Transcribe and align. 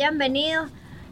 hayan 0.00 0.18
venido. 0.18 0.66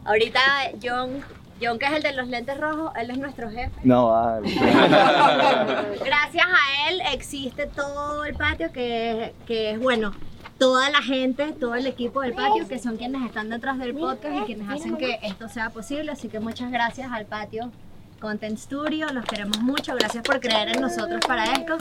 Ahorita 0.05 0.39
John, 0.81 1.21
John 1.61 1.77
que 1.77 1.85
es 1.85 1.91
el 1.91 2.03
de 2.03 2.13
los 2.13 2.27
lentes 2.27 2.57
rojos, 2.57 2.91
él 2.99 3.11
es 3.11 3.17
nuestro 3.17 3.49
jefe. 3.49 3.71
No, 3.83 4.09
vale. 4.09 4.49
Gracias 6.05 6.45
a 6.47 6.89
él 6.89 7.01
existe 7.13 7.67
todo 7.67 8.25
el 8.25 8.35
patio 8.35 8.71
que, 8.71 9.33
que 9.45 9.71
es 9.71 9.79
bueno. 9.79 10.13
Toda 10.57 10.89
la 10.89 11.01
gente, 11.01 11.53
todo 11.53 11.75
el 11.75 11.87
equipo 11.87 12.19
del 12.21 12.33
patio, 12.33 12.67
que 12.67 12.79
son 12.79 12.97
quienes 12.97 13.25
están 13.25 13.49
detrás 13.49 13.77
del 13.79 13.93
podcast 13.93 14.35
y 14.41 14.45
quienes 14.45 14.69
hacen 14.69 14.97
que 14.97 15.19
esto 15.23 15.47
sea 15.47 15.69
posible. 15.69 16.11
Así 16.11 16.27
que 16.27 16.41
muchas 16.41 16.69
gracias 16.69 17.09
al 17.13 17.25
patio 17.25 17.71
Content 18.19 18.57
Studio, 18.57 19.07
los 19.13 19.23
queremos 19.23 19.61
mucho, 19.61 19.95
gracias 19.95 20.21
por 20.23 20.41
creer 20.41 20.75
en 20.75 20.81
nosotros 20.81 21.21
para 21.25 21.45
esto. 21.53 21.77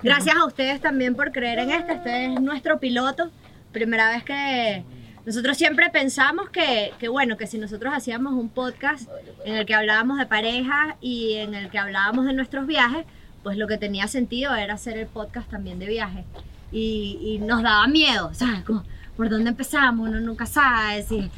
Gracias 0.00 0.36
a 0.36 0.44
ustedes 0.44 0.80
también 0.80 1.16
por 1.16 1.32
creer 1.32 1.58
en 1.58 1.72
esto, 1.72 1.92
este 1.92 2.26
es 2.26 2.40
nuestro 2.40 2.78
piloto, 2.78 3.32
primera 3.72 4.10
vez 4.10 4.22
que 4.22 4.84
nosotros 5.30 5.56
siempre 5.56 5.90
pensamos 5.90 6.50
que, 6.50 6.92
que, 6.98 7.06
bueno, 7.06 7.36
que 7.36 7.46
si 7.46 7.56
nosotros 7.56 7.94
hacíamos 7.94 8.32
un 8.32 8.48
podcast 8.48 9.08
en 9.44 9.54
el 9.54 9.64
que 9.64 9.76
hablábamos 9.76 10.18
de 10.18 10.26
pareja 10.26 10.96
y 11.00 11.34
en 11.34 11.54
el 11.54 11.70
que 11.70 11.78
hablábamos 11.78 12.26
de 12.26 12.32
nuestros 12.32 12.66
viajes, 12.66 13.06
pues 13.44 13.56
lo 13.56 13.68
que 13.68 13.78
tenía 13.78 14.08
sentido 14.08 14.56
era 14.56 14.74
hacer 14.74 14.98
el 14.98 15.06
podcast 15.06 15.48
también 15.48 15.78
de 15.78 15.86
viajes. 15.86 16.24
Y, 16.72 17.20
y 17.22 17.38
nos 17.38 17.62
daba 17.62 17.86
miedo, 17.86 18.34
¿sabes? 18.34 18.64
Como, 18.64 18.82
¿por 19.16 19.30
dónde 19.30 19.50
empezamos? 19.50 20.08
Uno 20.08 20.18
nunca 20.18 20.46
sabe. 20.46 21.04
Si, 21.04 21.30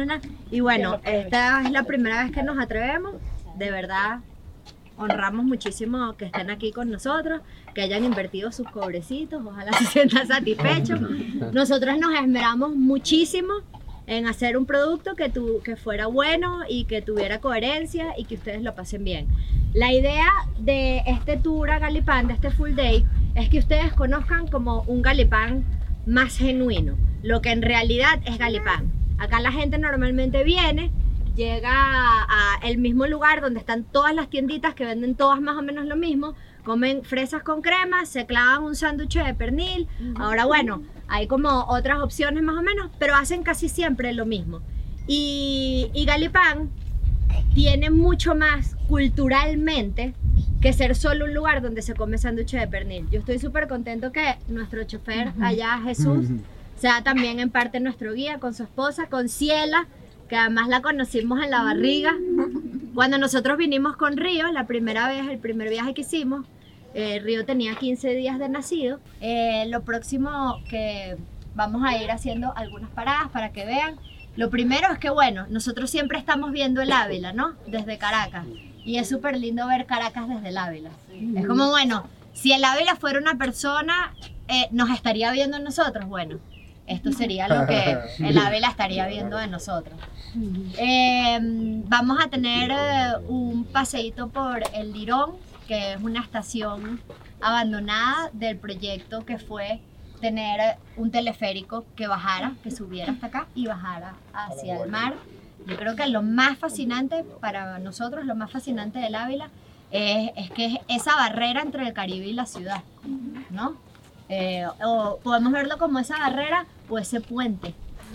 y 0.50 0.60
bueno, 0.60 1.00
esta 1.04 1.62
es 1.62 1.70
la 1.70 1.84
primera 1.84 2.24
vez 2.24 2.32
que 2.32 2.42
nos 2.42 2.58
atrevemos 2.58 3.14
de 3.56 3.70
verdad 3.70 4.18
honramos 4.98 5.44
muchísimo 5.44 6.16
que 6.16 6.26
estén 6.26 6.50
aquí 6.50 6.72
con 6.72 6.90
nosotros, 6.90 7.40
que 7.74 7.82
hayan 7.82 8.04
invertido 8.04 8.52
sus 8.52 8.68
cobrecitos, 8.68 9.42
ojalá 9.44 9.72
se 9.78 9.86
sientan 9.86 10.26
satisfechos. 10.26 11.00
Nosotros 11.52 11.98
nos 11.98 12.14
esmeramos 12.14 12.74
muchísimo 12.74 13.54
en 14.06 14.26
hacer 14.26 14.56
un 14.56 14.64
producto 14.64 15.14
que, 15.14 15.28
tu, 15.28 15.60
que 15.62 15.76
fuera 15.76 16.06
bueno 16.06 16.60
y 16.68 16.84
que 16.84 17.02
tuviera 17.02 17.40
coherencia 17.40 18.14
y 18.16 18.24
que 18.24 18.36
ustedes 18.36 18.62
lo 18.62 18.74
pasen 18.74 19.04
bien. 19.04 19.28
La 19.74 19.92
idea 19.92 20.28
de 20.58 21.02
este 21.06 21.36
tour 21.36 21.70
a 21.70 21.78
Galipán, 21.78 22.26
de 22.26 22.34
este 22.34 22.50
full 22.50 22.74
day, 22.74 23.04
es 23.34 23.50
que 23.50 23.58
ustedes 23.58 23.92
conozcan 23.92 24.48
como 24.48 24.82
un 24.82 25.02
Galipán 25.02 25.64
más 26.06 26.38
genuino, 26.38 26.96
lo 27.22 27.42
que 27.42 27.50
en 27.50 27.60
realidad 27.60 28.20
es 28.24 28.38
Galipán. 28.38 28.90
Acá 29.18 29.40
la 29.40 29.52
gente 29.52 29.78
normalmente 29.78 30.42
viene 30.42 30.90
llega 31.38 31.70
a, 31.72 32.58
el 32.64 32.78
mismo 32.78 33.06
lugar 33.06 33.40
donde 33.40 33.60
están 33.60 33.84
todas 33.84 34.14
las 34.14 34.28
tienditas 34.28 34.74
que 34.74 34.84
venden 34.84 35.14
todas 35.14 35.40
más 35.40 35.56
o 35.56 35.62
menos 35.62 35.86
lo 35.86 35.96
mismo, 35.96 36.34
comen 36.64 37.04
fresas 37.04 37.42
con 37.42 37.62
crema, 37.62 38.04
se 38.04 38.26
clavan 38.26 38.64
un 38.64 38.74
sándwich 38.74 39.22
de 39.24 39.32
pernil. 39.34 39.88
Ahora 40.16 40.44
bueno, 40.44 40.82
hay 41.06 41.26
como 41.28 41.64
otras 41.68 42.00
opciones 42.00 42.42
más 42.42 42.56
o 42.56 42.62
menos, 42.62 42.90
pero 42.98 43.14
hacen 43.14 43.42
casi 43.42 43.68
siempre 43.68 44.12
lo 44.12 44.26
mismo. 44.26 44.60
Y, 45.06 45.90
y 45.94 46.04
Galipán 46.04 46.70
tiene 47.54 47.88
mucho 47.88 48.34
más 48.34 48.76
culturalmente 48.88 50.14
que 50.60 50.72
ser 50.72 50.96
solo 50.96 51.26
un 51.26 51.34
lugar 51.34 51.62
donde 51.62 51.82
se 51.82 51.94
come 51.94 52.18
sándwich 52.18 52.52
de 52.52 52.66
pernil. 52.66 53.08
Yo 53.10 53.20
estoy 53.20 53.38
súper 53.38 53.68
contento 53.68 54.10
que 54.10 54.38
nuestro 54.48 54.82
chofer 54.84 55.32
allá, 55.40 55.80
Jesús, 55.84 56.26
sea 56.76 57.02
también 57.02 57.38
en 57.38 57.50
parte 57.50 57.78
nuestro 57.78 58.12
guía 58.12 58.38
con 58.40 58.54
su 58.54 58.64
esposa, 58.64 59.06
con 59.06 59.28
Ciela, 59.28 59.86
que 60.28 60.36
además 60.36 60.68
la 60.68 60.82
conocimos 60.82 61.42
en 61.42 61.50
la 61.50 61.62
barriga. 61.62 62.14
Cuando 62.94 63.18
nosotros 63.18 63.56
vinimos 63.56 63.96
con 63.96 64.16
Río, 64.16 64.50
la 64.52 64.66
primera 64.66 65.08
vez, 65.08 65.26
el 65.28 65.38
primer 65.38 65.70
viaje 65.70 65.94
que 65.94 66.02
hicimos, 66.02 66.46
eh, 66.94 67.20
Río 67.20 67.44
tenía 67.44 67.74
15 67.74 68.14
días 68.14 68.38
de 68.38 68.48
nacido. 68.48 69.00
Eh, 69.20 69.64
lo 69.68 69.82
próximo 69.82 70.60
que 70.68 71.16
vamos 71.54 71.82
a 71.84 71.96
ir 71.96 72.10
haciendo 72.10 72.52
algunas 72.56 72.90
paradas 72.90 73.28
para 73.30 73.52
que 73.52 73.64
vean. 73.64 73.96
Lo 74.36 74.50
primero 74.50 74.92
es 74.92 74.98
que, 74.98 75.10
bueno, 75.10 75.46
nosotros 75.48 75.90
siempre 75.90 76.18
estamos 76.18 76.52
viendo 76.52 76.80
el 76.80 76.92
Ávila, 76.92 77.32
¿no? 77.32 77.54
Desde 77.66 77.98
Caracas. 77.98 78.46
Y 78.84 78.98
es 78.98 79.08
súper 79.08 79.36
lindo 79.36 79.66
ver 79.66 79.86
Caracas 79.86 80.28
desde 80.28 80.50
el 80.50 80.58
Ávila. 80.58 80.90
Es 81.34 81.46
como, 81.46 81.68
bueno, 81.70 82.06
si 82.32 82.52
el 82.52 82.64
Ávila 82.64 82.94
fuera 82.96 83.18
una 83.18 83.36
persona, 83.36 84.14
eh, 84.46 84.68
nos 84.70 84.90
estaría 84.90 85.32
viendo 85.32 85.58
nosotros. 85.58 86.06
Bueno, 86.06 86.38
esto 86.86 87.12
sería 87.12 87.48
lo 87.48 87.66
que 87.66 87.98
el 88.18 88.38
Ávila 88.46 88.68
estaría 88.68 89.06
viendo 89.06 89.36
de 89.36 89.46
nosotros. 89.46 89.98
Em, 90.76 91.82
vamos 91.88 92.18
a 92.22 92.28
tener 92.28 92.70
eh, 92.70 93.12
un 93.28 93.64
paseíto 93.64 94.28
por 94.28 94.62
el 94.74 94.92
Lirón, 94.92 95.32
que 95.66 95.94
es 95.94 96.00
una 96.00 96.20
estación 96.20 97.00
abandonada 97.40 98.30
del 98.32 98.56
proyecto 98.56 99.24
que 99.24 99.38
fue 99.38 99.80
tener 100.20 100.76
un 100.96 101.10
teleférico 101.10 101.84
que 101.94 102.06
bajara, 102.06 102.54
que 102.62 102.70
subiera 102.70 103.12
hasta 103.12 103.28
acá 103.28 103.46
y 103.54 103.66
bajara 103.66 104.14
hacia 104.32 104.82
el 104.82 104.90
mar. 104.90 105.14
Yo 105.66 105.76
creo 105.76 105.96
que 105.96 106.06
lo 106.06 106.22
más 106.22 106.58
fascinante 106.58 107.24
para 107.40 107.78
nosotros, 107.78 108.24
lo 108.24 108.34
más 108.34 108.50
fascinante 108.50 108.98
del 108.98 109.14
Ávila, 109.14 109.50
es, 109.90 110.30
es 110.36 110.50
que 110.50 110.66
es 110.66 110.78
esa 110.88 111.14
barrera 111.14 111.62
entre 111.62 111.86
el 111.86 111.92
Caribe 111.92 112.26
y 112.26 112.32
la 112.32 112.46
ciudad, 112.46 112.82
¿no? 113.50 113.76
Eh, 114.28 114.66
o 114.84 115.18
podemos 115.22 115.52
verlo 115.52 115.78
como 115.78 115.98
esa 115.98 116.18
barrera 116.18 116.66
o 116.90 116.98
ese 116.98 117.20
puente 117.20 117.74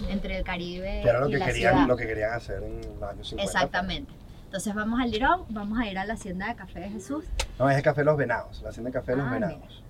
entre 0.09 0.37
el 0.37 0.43
Caribe 0.43 1.01
que 1.03 1.09
era 1.09 1.19
lo 1.19 1.27
y 1.27 1.31
que 1.31 1.37
la 1.37 1.45
querían, 1.47 1.73
ciudad. 1.73 1.87
lo 1.87 1.95
que 1.97 2.07
querían 2.07 2.33
hacer 2.33 2.63
en 2.63 2.81
los 2.99 3.09
años 3.09 3.27
50. 3.29 3.43
Exactamente. 3.43 4.11
Entonces 4.45 4.73
vamos 4.75 4.99
al 4.99 5.09
Lirón, 5.11 5.45
vamos 5.49 5.79
a 5.79 5.87
ir 5.87 5.97
a 5.97 6.05
la 6.05 6.13
hacienda 6.13 6.47
de 6.47 6.55
Café 6.55 6.79
de 6.81 6.89
Jesús. 6.89 7.25
No, 7.57 7.69
es 7.69 7.77
el 7.77 7.83
café 7.83 8.01
de 8.01 8.05
los 8.05 8.17
venados, 8.17 8.61
la 8.61 8.69
hacienda 8.69 8.89
de 8.89 8.93
café 8.93 9.11
de 9.13 9.17
los 9.17 9.27
Ah, 9.27 9.31
venados. 9.33 9.82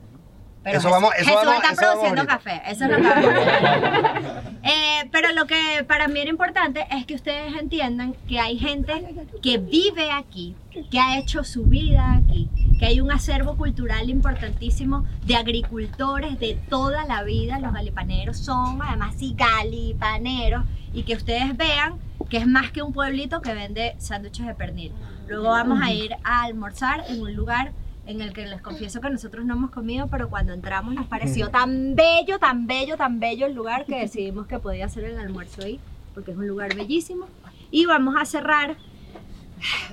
Pero 0.63 0.77
Eso 0.77 0.87
Jesús- 0.87 0.91
vamos- 0.91 1.13
eso 1.17 1.25
Jesús 1.25 1.45
vamos- 1.45 1.55
está 1.55 1.73
eso 1.73 1.81
vamos 1.81 2.03
produciendo 2.03 2.21
ahorita. 2.21 2.37
café, 2.37 2.71
eso 2.71 2.85
es 2.85 2.91
lo 2.91 2.97
que 2.97 3.03
vamos 3.03 3.25
a 3.25 4.17
hacer. 4.17 4.53
Eh, 4.63 5.09
pero 5.11 5.31
lo 5.33 5.45
que 5.45 5.83
para 5.85 6.07
mí 6.07 6.19
era 6.21 6.29
importante 6.29 6.87
es 6.89 7.05
que 7.05 7.15
ustedes 7.15 7.53
entiendan 7.59 8.13
que 8.29 8.39
hay 8.39 8.57
gente 8.57 9.13
que 9.41 9.57
vive 9.57 10.09
aquí, 10.11 10.55
que 10.89 10.99
ha 10.99 11.17
hecho 11.17 11.43
su 11.43 11.65
vida 11.65 12.13
aquí, 12.13 12.49
que 12.79 12.85
hay 12.85 13.01
un 13.01 13.11
acervo 13.11 13.57
cultural 13.57 14.09
importantísimo 14.09 15.05
de 15.25 15.35
agricultores 15.35 16.39
de 16.39 16.57
toda 16.69 17.05
la 17.05 17.23
vida. 17.23 17.59
Los 17.59 17.73
galipaneros 17.73 18.37
son 18.37 18.81
además 18.81 19.15
sí 19.17 19.35
galipaneros 19.37 20.63
y 20.93 21.03
que 21.03 21.15
ustedes 21.15 21.57
vean 21.57 21.95
que 22.29 22.37
es 22.37 22.47
más 22.47 22.71
que 22.71 22.81
un 22.81 22.93
pueblito 22.93 23.41
que 23.41 23.53
vende 23.53 23.95
sándwiches 23.99 24.45
de 24.47 24.55
pernil. 24.55 24.93
Luego 25.27 25.49
vamos 25.49 25.81
a 25.81 25.91
ir 25.91 26.15
a 26.23 26.43
almorzar 26.43 27.03
en 27.09 27.21
un 27.21 27.35
lugar 27.35 27.73
en 28.05 28.21
el 28.21 28.33
que 28.33 28.45
les 28.45 28.61
confieso 28.61 28.99
que 28.99 29.09
nosotros 29.09 29.45
no 29.45 29.53
hemos 29.53 29.71
comido, 29.71 30.07
pero 30.07 30.29
cuando 30.29 30.53
entramos 30.53 30.93
nos 30.93 31.07
pareció 31.07 31.49
tan 31.49 31.95
bello, 31.95 32.37
tan 32.37 32.67
bello, 32.67 32.97
tan 32.97 33.19
bello 33.19 33.45
el 33.45 33.53
lugar 33.53 33.85
que 33.85 33.99
decidimos 33.99 34.47
que 34.47 34.59
podía 34.59 34.89
ser 34.89 35.05
el 35.05 35.17
almuerzo 35.17 35.63
ahí, 35.63 35.79
porque 36.13 36.31
es 36.31 36.37
un 36.37 36.47
lugar 36.47 36.75
bellísimo. 36.75 37.27
Y 37.71 37.85
vamos 37.85 38.15
a 38.19 38.25
cerrar. 38.25 38.75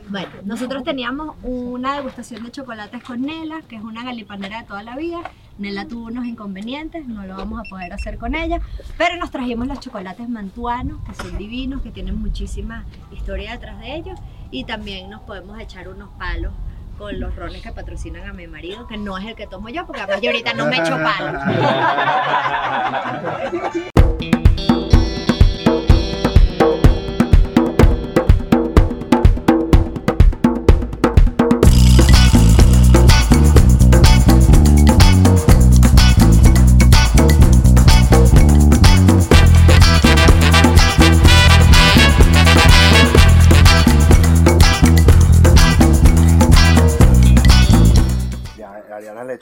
Bueno, 0.09 0.28
nosotros 0.44 0.82
teníamos 0.82 1.37
una 1.44 1.94
degustación 1.94 2.43
de 2.43 2.50
chocolates 2.50 3.04
con 3.04 3.22
Nela, 3.22 3.62
que 3.69 3.76
es 3.76 3.82
una 3.82 4.03
galipanera 4.03 4.62
de 4.62 4.66
toda 4.66 4.82
la 4.82 4.97
vida. 4.97 5.21
Nela 5.59 5.87
tuvo 5.87 6.06
unos 6.06 6.27
inconvenientes, 6.27 7.06
no 7.06 7.24
lo 7.24 7.36
vamos 7.36 7.60
a 7.60 7.71
poder 7.71 7.92
hacer 7.92 8.18
con 8.18 8.34
ella, 8.34 8.60
pero 8.98 9.16
nos 9.18 9.30
trajimos 9.30 9.68
los 9.68 9.78
chocolates 9.78 10.28
mantuanos, 10.28 11.01
que 11.04 11.15
son 11.15 11.39
divinos, 11.39 11.83
que 11.83 11.91
tienen 11.91 12.18
muchísima 12.18 12.84
historia 13.13 13.53
detrás 13.53 13.78
de 13.78 13.95
ellos, 13.95 14.18
y 14.51 14.65
también 14.65 15.10
nos 15.10 15.21
podemos 15.21 15.60
echar 15.60 15.89
unos 15.89 16.09
palos 16.18 16.53
con 17.00 17.18
los 17.18 17.34
rones 17.34 17.62
que 17.62 17.72
patrocinan 17.72 18.28
a 18.28 18.34
mi 18.34 18.47
marido, 18.47 18.86
que 18.86 18.98
no 18.98 19.16
es 19.16 19.24
el 19.24 19.34
que 19.34 19.47
tomo 19.47 19.70
yo, 19.70 19.86
porque 19.86 20.02
además 20.02 20.20
yo 20.20 20.28
ahorita 20.28 20.52
no 20.52 20.66
me 20.66 20.76
echo 20.76 20.98
palos. 20.98 21.42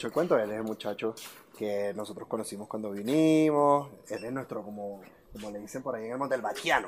el 0.09 0.13
cuento, 0.13 0.37
él 0.37 0.49
es 0.49 0.57
el 0.57 0.63
muchacho 0.63 1.13
que 1.57 1.93
nosotros 1.95 2.27
conocimos 2.27 2.67
cuando 2.67 2.91
vinimos, 2.91 3.89
él 4.09 4.23
es 4.25 4.31
nuestro, 4.31 4.63
como, 4.63 5.01
como 5.33 5.51
le 5.51 5.59
dicen 5.59 5.81
por 5.83 5.95
ahí 5.95 6.05
en 6.05 6.11
el 6.13 6.17
monte, 6.17 6.35
el 6.35 6.41
vaquiano. 6.41 6.87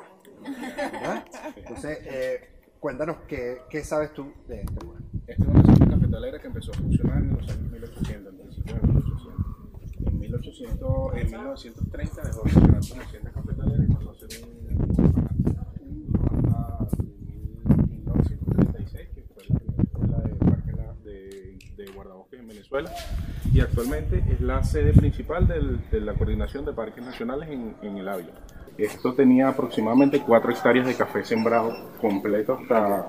Entonces, 1.56 2.00
eh, 2.04 2.50
cuéntanos 2.80 3.18
qué, 3.28 3.60
qué 3.70 3.84
sabes 3.84 4.14
tú 4.14 4.32
de 4.48 4.62
este 4.62 4.84
lugar. 4.86 5.02
Esta 5.28 5.44
es 5.44 5.50
una 5.80 5.90
cafetalera 5.92 6.40
que 6.40 6.48
empezó 6.48 6.72
a 6.72 6.76
funcionar 6.76 7.18
en 7.18 7.34
los 7.38 7.50
años 7.50 7.72
1800, 7.72 8.34
en 8.34 8.40
principio 8.40 8.76
de 8.76 8.82
1800. 8.88 9.32
En, 10.08 10.20
1800, 10.20 11.16
en 11.16 11.26
1930 11.32 12.22
dejó 12.24 12.44
de 12.44 12.50
funcionar 12.52 12.82
como 12.90 13.02
hacienda 13.02 13.32
cafetalera 13.32 13.84
y 13.84 13.88
pasó 13.94 14.10
a 14.12 14.16
ser 14.16 14.30
un 14.44 14.52
hasta 16.52 16.96
1936, 17.86 19.10
que 19.14 19.22
fue 19.34 19.44
la 19.48 19.60
primera 19.60 19.84
escuela 19.84 20.18
de, 20.20 20.36
parque 20.36 20.72
na- 20.74 20.96
de, 21.04 21.58
de 21.78 21.92
guardabosques 21.94 22.40
en 22.40 22.48
Venezuela. 22.72 22.92
Y 23.54 23.60
actualmente 23.60 24.24
es 24.32 24.40
la 24.42 24.64
sede 24.64 24.94
principal 24.94 25.48
del- 25.48 25.80
de 25.92 26.00
la 26.02 26.14
coordinación 26.14 26.64
de 26.66 26.72
parques 26.74 27.04
nacionales 27.04 27.50
en, 27.50 27.76
en 27.82 27.98
el 27.98 28.08
Ávila. 28.08 28.30
Esto 28.78 29.14
tenía 29.14 29.50
aproximadamente 29.50 30.22
4 30.22 30.52
hectáreas 30.52 30.88
de 30.88 30.96
café 30.96 31.24
sembrado 31.26 31.76
completo 32.00 32.54
hasta 32.62 33.08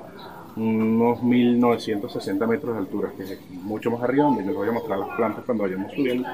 unos 0.56 1.22
1960 1.22 2.46
metros 2.46 2.74
de 2.74 2.80
altura, 2.80 3.12
que 3.16 3.22
es 3.22 3.50
mucho 3.50 3.90
más 3.90 4.02
arriba, 4.02 4.24
donde 4.24 4.44
les 4.44 4.54
voy 4.54 4.68
a 4.68 4.72
mostrar 4.72 4.98
las 4.98 5.16
plantas 5.16 5.44
cuando 5.44 5.62
vayamos 5.64 5.92
subiendo. 5.92 6.28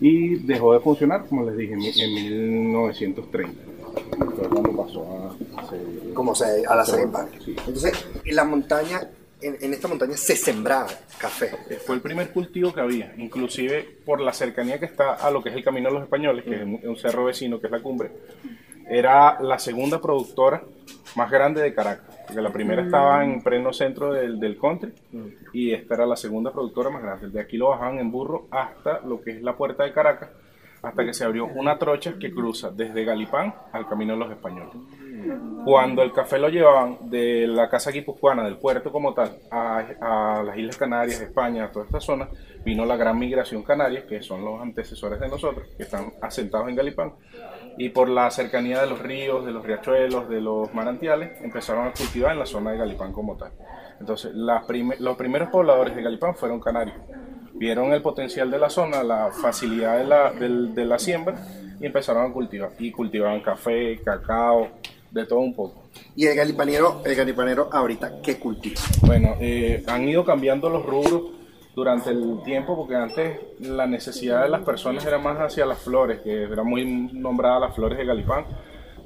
Y 0.00 0.36
dejó 0.44 0.74
de 0.74 0.80
funcionar, 0.80 1.26
como 1.26 1.44
les 1.44 1.56
dije, 1.56 1.72
en, 1.74 1.78
mi- 1.78 1.88
en 1.88 2.14
1930. 2.72 3.62
Entonces, 4.12 4.48
cuando 4.48 4.76
pasó 4.76 5.06
a, 5.56 5.60
a 5.62 5.66
ser- 5.70 6.12
Como 6.14 6.34
se, 6.34 6.66
a 6.66 6.74
la 6.74 6.84
selva. 6.84 7.26
Sí. 7.44 7.54
Entonces, 7.58 8.06
en 8.24 8.36
la 8.36 8.44
montaña, 8.44 9.00
en, 9.40 9.56
en 9.60 9.72
esta 9.72 9.88
montaña 9.88 10.16
se 10.16 10.36
sembraba 10.36 10.88
café. 11.18 11.50
Fue 11.86 11.96
el 11.96 12.00
primer 12.00 12.30
cultivo 12.30 12.72
que 12.72 12.80
había, 12.80 13.14
inclusive 13.16 13.98
por 14.04 14.20
la 14.20 14.32
cercanía 14.32 14.78
que 14.78 14.86
está 14.86 15.14
a 15.14 15.30
lo 15.30 15.42
que 15.42 15.50
es 15.50 15.56
el 15.56 15.64
Camino 15.64 15.88
de 15.88 15.94
los 15.94 16.02
Españoles, 16.04 16.44
que 16.44 16.54
es 16.54 16.62
un, 16.62 16.96
cerro 16.96 17.24
vecino, 17.24 17.60
que 17.60 17.66
es 17.66 17.72
la 17.72 17.80
cumbre. 17.80 18.10
Era 18.88 19.40
la 19.40 19.58
segunda 19.58 20.00
productora 20.00 20.62
más 21.14 21.30
grande 21.30 21.62
de 21.62 21.74
Caracas, 21.74 22.16
porque 22.26 22.40
la 22.40 22.50
primera 22.50 22.82
estaba 22.82 23.24
en 23.24 23.42
pleno 23.42 23.72
centro 23.72 24.12
del, 24.12 24.40
del 24.40 24.58
country 24.58 24.92
y 25.52 25.72
esta 25.72 25.94
era 25.94 26.06
la 26.06 26.16
segunda 26.16 26.52
productora 26.52 26.90
más 26.90 27.02
grande. 27.02 27.28
De 27.28 27.40
aquí 27.40 27.56
lo 27.56 27.68
bajaban 27.68 27.98
en 27.98 28.10
burro 28.10 28.48
hasta 28.50 29.00
lo 29.00 29.20
que 29.20 29.32
es 29.32 29.42
la 29.42 29.56
puerta 29.56 29.84
de 29.84 29.92
Caracas, 29.92 30.30
hasta 30.82 31.04
que 31.04 31.12
se 31.12 31.24
abrió 31.24 31.46
una 31.46 31.78
trocha 31.78 32.18
que 32.18 32.32
cruza 32.32 32.70
desde 32.70 33.04
Galipán 33.04 33.54
al 33.72 33.88
Camino 33.88 34.14
de 34.14 34.18
los 34.20 34.30
Españoles. 34.30 34.74
Cuando 35.64 36.02
el 36.02 36.12
café 36.12 36.38
lo 36.38 36.48
llevaban 36.48 37.10
de 37.10 37.46
la 37.46 37.68
casa 37.68 37.90
guipuzcoana, 37.90 38.44
del 38.44 38.56
puerto 38.56 38.90
como 38.90 39.12
tal, 39.12 39.38
a, 39.50 40.42
las 40.44 40.56
Islas 40.56 40.76
Canarias, 40.76 41.20
España, 41.20 41.64
a 41.64 41.72
toda 41.72 41.84
esta 41.84 42.00
zona, 42.00 42.28
vino 42.64 42.84
la 42.84 42.96
gran 42.96 43.18
migración 43.18 43.62
canaria, 43.62 44.06
que 44.06 44.22
son 44.22 44.44
los 44.44 44.60
antecesores 44.60 45.20
de 45.20 45.28
nosotros, 45.28 45.68
que 45.76 45.82
están 45.82 46.12
asentados 46.22 46.68
en 46.68 46.76
Galipán. 46.76 47.12
Y 47.76 47.90
por 47.90 48.08
la 48.08 48.30
cercanía 48.30 48.80
de 48.80 48.88
los 48.88 48.98
ríos, 48.98 49.44
de 49.44 49.52
los 49.52 49.64
riachuelos, 49.64 50.28
de 50.28 50.40
los 50.40 50.72
manantiales, 50.74 51.40
empezaron 51.42 51.86
a 51.86 51.92
cultivar 51.92 52.32
en 52.32 52.38
la 52.38 52.46
zona 52.46 52.72
de 52.72 52.78
Galipán 52.78 53.12
como 53.12 53.36
tal. 53.36 53.52
Entonces, 54.00 54.32
los 54.34 55.16
primeros 55.16 55.48
pobladores 55.50 55.94
de 55.94 56.02
Galipán 56.02 56.34
fueron 56.34 56.60
canarios. 56.60 56.96
Vieron 57.54 57.92
el 57.92 58.02
potencial 58.02 58.50
de 58.50 58.58
la 58.58 58.70
zona, 58.70 59.02
la 59.02 59.30
facilidad 59.32 59.98
de 59.98 60.84
la 60.84 60.98
siembra 60.98 61.34
y 61.80 61.86
empezaron 61.86 62.30
a 62.30 62.32
cultivar. 62.32 62.70
Y 62.78 62.90
cultivaban 62.90 63.40
café, 63.40 64.00
cacao, 64.04 64.68
de 65.10 65.26
todo 65.26 65.40
un 65.40 65.54
poco. 65.54 65.84
Y 66.16 66.26
el 66.26 66.36
galipanero, 66.36 67.02
el 67.04 67.14
galipanero 67.14 67.68
ahorita, 67.72 68.20
¿qué 68.22 68.38
cultiva? 68.38 68.80
Bueno, 69.02 69.36
eh, 69.40 69.82
han 69.86 70.08
ido 70.08 70.24
cambiando 70.24 70.68
los 70.68 70.84
rubros 70.84 71.22
durante 71.74 72.10
el 72.10 72.42
tiempo 72.44 72.76
porque 72.76 72.96
antes 72.96 73.38
la 73.60 73.86
necesidad 73.86 74.42
de 74.42 74.48
las 74.48 74.62
personas 74.62 75.04
era 75.06 75.18
más 75.18 75.38
hacia 75.38 75.64
las 75.64 75.78
flores, 75.78 76.20
que 76.20 76.42
era 76.42 76.62
muy 76.62 76.84
nombrada 77.12 77.60
las 77.60 77.74
flores 77.74 77.98
de 77.98 78.04
Galipán. 78.04 78.44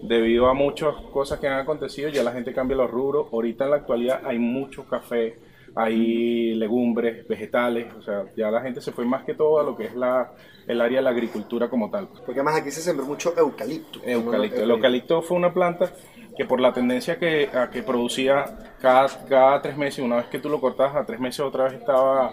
Debido 0.02 0.49
a 0.49 0.54
muchas 0.54 0.94
cosas 1.12 1.38
que 1.38 1.46
han 1.46 1.60
acontecido, 1.60 2.08
ya 2.08 2.25
la 2.25 2.32
gente 2.32 2.52
cambia 2.52 2.76
los 2.76 2.90
rubros. 2.90 3.28
Ahorita 3.32 3.64
en 3.64 3.70
la 3.70 3.76
actualidad 3.76 4.22
hay 4.25 4.38
mucho 4.38 4.84
café, 4.84 5.38
hay 5.74 6.54
legumbres, 6.54 7.26
vegetales, 7.26 7.92
o 7.94 8.02
sea, 8.02 8.24
ya 8.36 8.50
la 8.50 8.60
gente 8.60 8.80
se 8.80 8.92
fue 8.92 9.04
más 9.04 9.24
que 9.24 9.34
todo 9.34 9.60
a 9.60 9.62
lo 9.62 9.76
que 9.76 9.86
es 9.86 9.94
la, 9.94 10.32
el 10.66 10.80
área 10.80 10.98
de 10.98 11.04
la 11.04 11.10
agricultura 11.10 11.69
como 11.69 11.90
tal. 11.90 12.08
Porque 12.08 12.40
además 12.40 12.56
aquí 12.56 12.70
se 12.70 12.82
sembró 12.82 13.06
mucho 13.06 13.34
eucalipto. 13.36 14.00
Eucalipto. 14.04 14.62
El 14.62 14.70
eucalipto 14.70 15.22
fue 15.22 15.36
una 15.36 15.52
planta 15.52 15.92
que 16.36 16.44
por 16.44 16.60
la 16.60 16.72
tendencia 16.72 17.19
que, 17.19 17.48
a 17.52 17.70
que 17.70 17.82
producía 17.82 18.74
cada, 18.80 19.08
cada 19.28 19.62
tres 19.62 19.76
meses, 19.76 20.04
una 20.04 20.16
vez 20.16 20.26
que 20.26 20.38
tú 20.38 20.48
lo 20.48 20.60
cortabas, 20.60 20.96
a 20.96 21.06
tres 21.06 21.20
meses 21.20 21.40
otra 21.40 21.64
vez 21.64 21.74
estaba, 21.74 22.32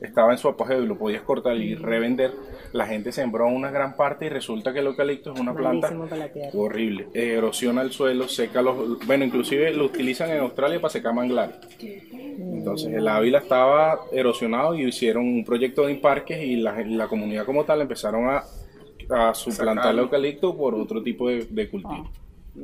estaba 0.00 0.32
en 0.32 0.38
su 0.38 0.48
apogeo 0.48 0.82
y 0.82 0.86
lo 0.86 0.96
podías 0.96 1.22
cortar 1.22 1.56
y 1.56 1.74
revender, 1.74 2.32
la 2.72 2.86
gente 2.86 3.12
sembró 3.12 3.46
una 3.48 3.70
gran 3.70 3.96
parte 3.96 4.26
y 4.26 4.28
resulta 4.28 4.72
que 4.72 4.80
el 4.80 4.86
eucalipto 4.86 5.32
es 5.32 5.40
una 5.40 5.54
planta 5.54 5.90
Malísimo 5.90 6.50
horrible. 6.54 7.08
Eh, 7.14 7.34
erosiona 7.36 7.82
el 7.82 7.90
suelo, 7.90 8.28
seca 8.28 8.62
los... 8.62 9.04
Bueno, 9.06 9.24
inclusive 9.24 9.72
lo 9.72 9.86
utilizan 9.86 10.30
en 10.30 10.40
Australia 10.40 10.80
para 10.80 10.90
secar 10.90 11.14
manglares. 11.14 11.56
Entonces 11.80 12.92
el 12.92 13.08
Ávila 13.08 13.38
estaba 13.38 14.00
erosionado 14.12 14.74
y 14.74 14.84
hicieron 14.86 15.24
un 15.24 15.44
proyecto 15.44 15.86
de 15.86 15.94
parques 15.96 16.40
y 16.42 16.56
la, 16.56 16.80
la 16.84 17.08
comunidad 17.08 17.44
como 17.44 17.64
tal 17.64 17.80
empezaron 17.80 18.28
a, 18.28 18.44
a 19.10 19.34
suplantar 19.34 19.92
el 19.92 20.00
eucalipto 20.00 20.56
por 20.56 20.74
otro 20.74 21.02
tipo 21.02 21.28
de, 21.28 21.46
de 21.50 21.68
cultivo. 21.68 22.10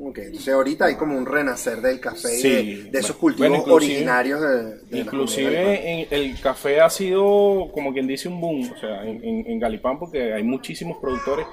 Ok, 0.01 0.19
entonces 0.19 0.53
ahorita 0.55 0.87
hay 0.87 0.97
como 0.97 1.17
un 1.17 1.27
renacer 1.27 1.81
del 1.81 2.01
café 2.01 2.39
y 2.39 2.43
de, 2.43 2.91
de 2.91 2.99
esos 2.99 3.17
cultivos 3.17 3.51
originarios 3.75 4.41
de, 4.41 4.49
de. 4.65 4.99
Inclusive 4.99 5.91
en- 6.03 6.07
el 6.11 6.41
café 6.41 6.81
ha 6.81 6.91
sido, 6.91 7.71
como 7.73 7.93
quien 7.93 8.07
dice, 8.07 8.29
un 8.29 8.41
boom, 8.41 8.71
o 8.75 8.79
sea, 8.81 9.05
en, 9.05 9.23
en- 9.25 9.47
en 9.47 9.59
Galipán 9.61 9.99
porque 9.99 10.33
hay 10.33 10.43
muchísimos 10.43 10.99
productores 11.01 11.47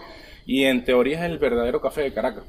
y 0.45 0.63
en 0.63 0.83
teoría 0.83 1.19
es 1.25 1.31
el 1.31 1.37
verdadero 1.37 1.79
café 1.79 2.01
de 2.01 2.13
Caracas, 2.13 2.43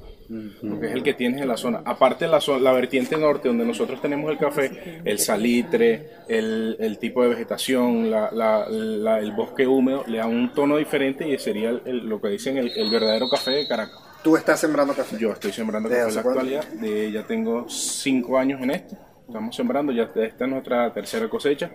porque 0.66 0.86
es 0.86 0.92
el 0.92 1.02
que 1.02 1.12
tienes 1.12 1.42
en 1.42 1.48
la 1.48 1.58
zona. 1.58 1.82
Aparte 1.84 2.26
la, 2.26 2.40
la 2.60 2.72
vertiente 2.72 3.18
norte 3.18 3.48
donde 3.48 3.66
nosotros 3.66 4.00
tenemos 4.00 4.30
el 4.30 4.38
café, 4.38 5.02
el 5.04 5.18
salitre, 5.18 6.08
el, 6.26 6.76
el 6.80 6.98
tipo 6.98 7.22
de 7.22 7.28
vegetación, 7.28 8.10
la- 8.10 8.30
la- 8.32 9.18
el 9.18 9.32
bosque 9.32 9.66
húmedo, 9.66 10.04
le 10.08 10.18
da 10.18 10.26
un 10.26 10.52
tono 10.54 10.78
diferente 10.78 11.28
y 11.28 11.36
sería 11.38 11.68
el- 11.70 11.82
el- 11.84 12.06
lo 12.08 12.18
que 12.20 12.28
dicen 12.28 12.56
el 12.56 12.90
verdadero 12.90 13.28
café 13.28 13.50
de 13.52 13.68
Caracas. 13.68 13.98
Tú 14.22 14.36
estás 14.36 14.60
sembrando 14.60 14.94
café. 14.94 15.16
Yo 15.18 15.32
estoy 15.32 15.52
sembrando 15.52 15.88
¿Desde 15.88 16.04
café 16.04 16.10
en 16.10 16.16
la 16.16 16.22
cuánto? 16.22 16.40
actualidad, 16.40 16.80
de, 16.80 17.12
ya 17.12 17.26
tengo 17.26 17.68
cinco 17.68 18.38
años 18.38 18.60
en 18.62 18.70
esto. 18.70 18.96
Estamos 19.26 19.56
sembrando, 19.56 19.92
ya 19.92 20.02
esta 20.14 20.44
es 20.44 20.50
nuestra 20.50 20.92
tercera 20.92 21.28
cosecha. 21.28 21.70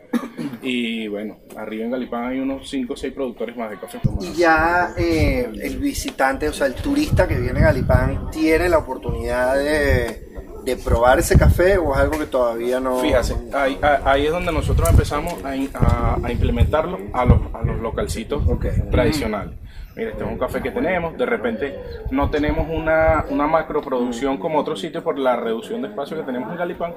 Y 0.61 1.07
bueno, 1.07 1.39
arriba 1.55 1.85
en 1.85 1.91
Galipán 1.91 2.25
hay 2.25 2.39
unos 2.39 2.69
5 2.69 2.93
o 2.93 2.97
6 2.97 3.13
productores 3.13 3.55
más 3.55 3.71
de 3.71 3.79
café. 3.79 3.99
Y 4.21 4.33
ya 4.33 4.93
eh, 4.97 5.49
el 5.61 5.77
visitante, 5.77 6.49
o 6.49 6.53
sea, 6.53 6.67
el 6.67 6.75
turista 6.75 7.27
que 7.27 7.39
viene 7.39 7.59
a 7.59 7.67
Galipán, 7.67 8.29
tiene 8.29 8.69
la 8.69 8.79
oportunidad 8.79 9.55
de, 9.57 10.27
de 10.67 10.75
probar 10.75 11.17
ese 11.17 11.37
café 11.37 11.77
o 11.77 11.93
es 11.93 11.99
algo 11.99 12.19
que 12.19 12.25
todavía 12.25 12.79
no. 12.81 12.97
Fíjate, 12.97 13.33
ahí, 13.53 13.79
a- 13.81 14.01
ahí 14.11 14.25
es 14.25 14.31
donde 14.31 14.51
nosotros 14.51 14.89
empezamos 14.89 15.41
a, 15.45 15.55
in- 15.55 15.69
a- 15.73 16.17
a 16.21 16.31
implementarlo 16.31 16.97
a 17.13 17.23
los, 17.23 17.39
a 17.53 17.61
los 17.63 17.79
localcitos 17.79 18.43
tradicionales. 18.91 19.55
Mira, 19.95 20.11
este 20.11 20.23
es 20.25 20.29
un 20.29 20.37
café 20.37 20.61
que 20.61 20.69
tenemos, 20.69 21.17
de 21.17 21.25
repente 21.25 21.79
no 22.11 22.29
tenemos 22.29 22.67
una, 22.69 23.25
una 23.29 23.47
macroproducción 23.47 24.37
como 24.37 24.59
otros 24.59 24.79
sitios 24.79 25.03
por 25.03 25.17
la 25.17 25.35
reducción 25.37 25.81
de 25.81 25.87
espacio 25.87 26.15
que 26.17 26.21
tenemos 26.23 26.51
en 26.51 26.57
Galipán, 26.57 26.93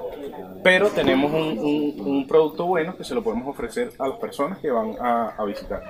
pero 0.63 0.89
tenemos 0.89 1.31
un, 1.31 1.57
un- 1.57 1.95
un 2.05 2.27
producto 2.27 2.65
bueno 2.67 2.95
que 2.95 3.03
se 3.03 3.15
lo 3.15 3.23
podemos 3.23 3.47
ofrecer 3.47 3.91
a 3.97 4.07
las 4.07 4.19
personas 4.19 4.59
que 4.59 4.69
van 4.69 4.95
a, 5.01 5.29
a 5.35 5.45
visitar. 5.45 5.81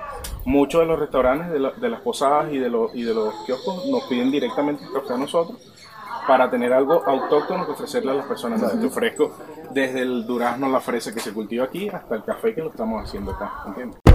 Muchos 0.46 0.80
de 0.80 0.86
los 0.86 0.98
restaurantes, 0.98 1.50
de, 1.50 1.58
la- 1.58 1.72
de 1.72 1.88
las 1.90 2.00
posadas 2.00 2.50
y 2.50 2.56
de, 2.58 2.70
los, 2.70 2.94
y 2.94 3.02
de 3.02 3.12
los 3.12 3.34
kioscos 3.44 3.84
nos 3.90 4.04
piden 4.04 4.30
directamente 4.30 4.82
el 4.84 4.92
café 4.92 5.12
a 5.12 5.18
nosotros 5.18 5.58
para 6.26 6.50
tener 6.50 6.72
algo 6.72 7.02
autóctono 7.06 7.66
que 7.66 7.72
ofrecerle 7.72 8.12
a 8.12 8.14
las 8.14 8.26
personas. 8.26 8.60
Entonces, 8.60 8.80
te 8.80 8.86
ofrezco 8.86 9.32
desde 9.70 10.02
el 10.02 10.26
durazno, 10.26 10.68
la 10.68 10.80
fresa 10.80 11.12
que 11.12 11.20
se 11.20 11.32
cultiva 11.32 11.64
aquí, 11.64 11.88
hasta 11.88 12.14
el 12.14 12.24
café 12.24 12.54
que 12.54 12.62
lo 12.62 12.70
estamos 12.70 13.02
haciendo 13.02 13.32
acá. 13.32 13.64
¿entiendes? 13.66 14.11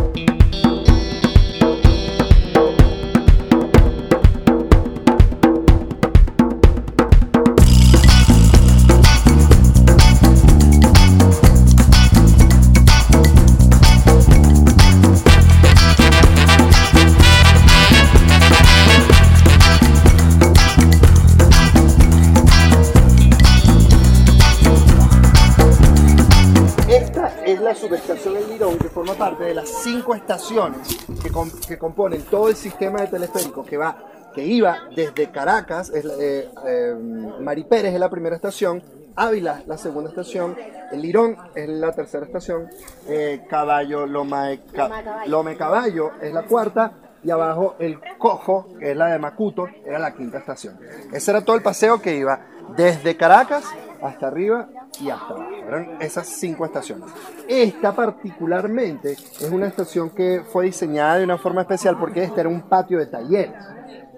Parte 29.30 29.44
de 29.46 29.54
las 29.54 29.70
cinco 29.70 30.14
estaciones 30.16 30.98
que, 31.22 31.30
com- 31.32 31.52
que 31.68 31.78
componen 31.78 32.24
todo 32.24 32.50
el 32.50 32.56
sistema 32.56 33.02
de 33.02 33.08
teleféricos 33.08 33.66
que 33.68 33.78
va 33.78 33.98
que 34.34 34.44
iba 34.46 34.78
desde 34.96 35.32
Caracas, 35.32 35.90
es 35.90 36.06
eh, 36.06 36.48
eh, 36.68 36.96
Mari 37.40 37.64
Pérez 37.64 37.94
es 37.96 38.00
la 38.00 38.08
primera 38.10 38.36
estación, 38.36 38.84
Ávila 39.16 39.64
la 39.66 39.80
segunda 39.80 40.10
estación, 40.12 40.56
El 40.92 41.02
Lirón 41.02 41.36
es 41.56 41.68
la 41.68 41.92
tercera 41.92 42.24
estación, 42.24 42.70
eh, 43.08 43.46
Caballo, 43.50 44.06
Loma, 44.06 44.50
de 44.50 44.60
Ca- 44.66 44.90
Loma 44.90 45.00
de 45.00 45.04
Caballo. 45.04 45.28
Loma 45.32 45.50
de 45.50 45.58
Caballo 45.58 46.12
es 46.22 46.34
la 46.34 46.44
cuarta 46.44 46.92
y 47.24 47.32
abajo 47.32 47.78
El 47.80 48.00
Cojo, 48.20 48.68
que 48.80 48.92
es 48.92 48.98
la 48.98 49.08
de 49.08 49.18
Macuto, 49.18 49.68
era 49.84 49.98
la 49.98 50.14
quinta 50.14 50.38
estación. 50.38 50.78
Ese 51.12 51.32
era 51.32 51.42
todo 51.44 51.56
el 51.56 51.64
paseo 51.64 52.00
que 52.00 52.16
iba 52.16 52.40
desde 52.76 53.18
Caracas 53.18 53.64
hasta 54.02 54.28
arriba 54.28 54.68
y 55.00 55.10
hasta 55.10 55.34
abajo. 55.34 55.52
Eran 55.68 55.98
esas 56.00 56.28
cinco 56.28 56.66
estaciones. 56.66 57.10
Esta 57.48 57.94
particularmente 57.94 59.14
es 59.14 59.50
una 59.52 59.68
estación 59.68 60.10
que 60.10 60.42
fue 60.52 60.66
diseñada 60.66 61.18
de 61.18 61.24
una 61.24 61.38
forma 61.38 61.62
especial 61.62 61.98
porque 61.98 62.24
este 62.24 62.42
era 62.42 62.50
un 62.50 62.62
patio 62.62 63.00
de 63.00 63.08
talleres. 63.08 63.77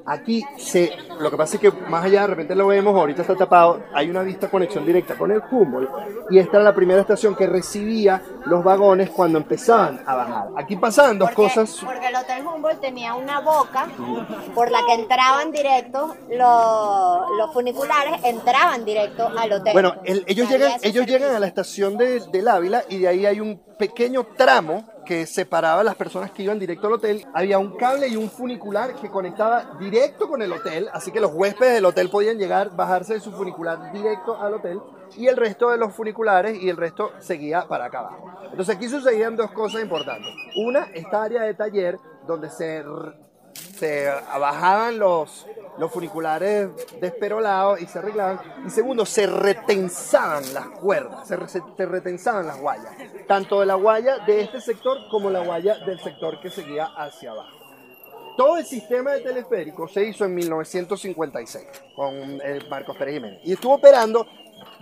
Aquí 0.09 0.43
se, 0.57 0.91
lo 1.19 1.29
que 1.29 1.37
pasa 1.37 1.55
es 1.55 1.61
que 1.61 1.71
más 1.87 2.03
allá 2.03 2.21
de 2.21 2.27
repente 2.27 2.55
lo 2.55 2.65
vemos, 2.67 2.95
ahorita 2.95 3.21
está 3.21 3.35
tapado, 3.35 3.83
hay 3.93 4.09
una 4.09 4.23
vista 4.23 4.49
conexión 4.49 4.85
directa 4.85 5.15
con 5.15 5.31
el 5.31 5.39
Humboldt 5.51 5.89
y 6.31 6.39
esta 6.39 6.57
era 6.57 6.63
la 6.63 6.73
primera 6.73 7.01
estación 7.01 7.35
que 7.35 7.45
recibía 7.45 8.21
los 8.45 8.63
vagones 8.63 9.11
cuando 9.11 9.37
empezaban 9.37 10.01
a 10.05 10.15
bajar. 10.15 10.47
Aquí 10.57 10.75
pasaban 10.77 11.19
dos 11.19 11.29
Porque- 11.29 11.53
cosas. 11.53 11.79
Porque 11.85 12.07
el 12.07 12.15
Hotel 12.15 12.45
Humboldt 12.45 12.81
tenía 12.81 13.13
una 13.13 13.39
boca 13.41 13.87
por 14.55 14.71
la 14.71 14.79
que 14.87 14.93
entraban 14.95 15.51
directo 15.51 16.15
los, 16.31 17.37
los 17.37 17.53
funiculares, 17.53 18.19
entraban 18.23 18.83
directo 18.85 19.27
al 19.37 19.51
hotel. 19.53 19.73
Bueno, 19.73 19.93
el- 20.05 20.23
ellos 20.27 20.49
llegan, 20.49 20.71
ellos 20.81 21.05
llegan 21.05 21.35
a 21.35 21.39
la 21.39 21.47
estación 21.47 21.97
de, 21.97 22.19
del 22.31 22.47
Ávila 22.47 22.83
y 22.89 22.97
de 22.99 23.07
ahí 23.07 23.25
hay 23.25 23.39
un 23.39 23.61
pequeño 23.77 24.25
tramo 24.35 24.83
que 25.09 25.25
separaba 25.25 25.83
las 25.83 25.95
personas 25.95 26.29
que 26.29 26.43
iban 26.43 26.59
directo 26.59 26.85
al 26.85 26.93
hotel. 26.93 27.25
Había 27.33 27.57
un 27.57 27.75
cable 27.75 28.07
y 28.07 28.15
un 28.15 28.29
funicular 28.29 28.93
que 28.93 29.09
conectaba 29.09 29.75
directo 29.79 30.29
con 30.29 30.39
el 30.43 30.53
hotel, 30.53 30.87
así 30.93 31.11
que 31.11 31.19
los 31.19 31.31
huéspedes 31.33 31.73
del 31.73 31.85
hotel 31.85 32.11
podían 32.11 32.37
llegar, 32.37 32.75
bajarse 32.75 33.15
de 33.15 33.19
su 33.19 33.31
funicular 33.31 33.91
directo 33.91 34.39
al 34.39 34.53
hotel 34.53 34.79
y 35.17 35.25
el 35.25 35.35
resto 35.35 35.71
de 35.71 35.79
los 35.79 35.95
funiculares 35.95 36.61
y 36.61 36.69
el 36.69 36.77
resto 36.77 37.11
seguía 37.17 37.67
para 37.67 37.85
acá 37.85 38.01
abajo. 38.01 38.31
Entonces 38.51 38.75
aquí 38.75 38.87
sucedían 38.87 39.35
dos 39.35 39.49
cosas 39.49 39.81
importantes. 39.81 40.29
Una, 40.55 40.91
esta 40.93 41.23
área 41.23 41.41
de 41.41 41.55
taller 41.55 41.97
donde 42.27 42.51
se 42.51 42.83
se 43.79 44.11
bajaban 44.39 44.99
los, 44.99 45.47
los 45.77 45.91
funiculares 45.91 46.69
desperolados 46.99 47.81
y 47.81 47.87
se 47.87 47.99
arreglaban. 47.99 48.39
Y 48.65 48.69
segundo, 48.69 49.05
se 49.05 49.25
retensaban 49.25 50.53
las 50.53 50.67
cuerdas, 50.67 51.27
se, 51.27 51.37
se 51.77 51.85
retensaban 51.85 52.45
las 52.45 52.59
guayas, 52.59 52.93
tanto 53.27 53.61
de 53.61 53.65
la 53.65 53.75
guaya 53.75 54.19
de 54.19 54.41
este 54.41 54.59
sector 54.61 54.97
como 55.09 55.29
la 55.29 55.39
guaya 55.39 55.77
del 55.85 55.99
sector 55.99 56.39
que 56.41 56.49
seguía 56.49 56.85
hacia 56.85 57.31
abajo. 57.31 57.57
Todo 58.37 58.57
el 58.57 58.65
sistema 58.65 59.11
de 59.11 59.21
teleférico 59.21 59.87
se 59.87 60.05
hizo 60.05 60.25
en 60.25 60.33
1956 60.35 61.65
con 61.95 62.13
el 62.41 62.69
Marcos 62.69 62.95
Pérez 62.95 63.15
Jiménez 63.15 63.41
y 63.43 63.53
estuvo 63.53 63.73
operando 63.73 64.25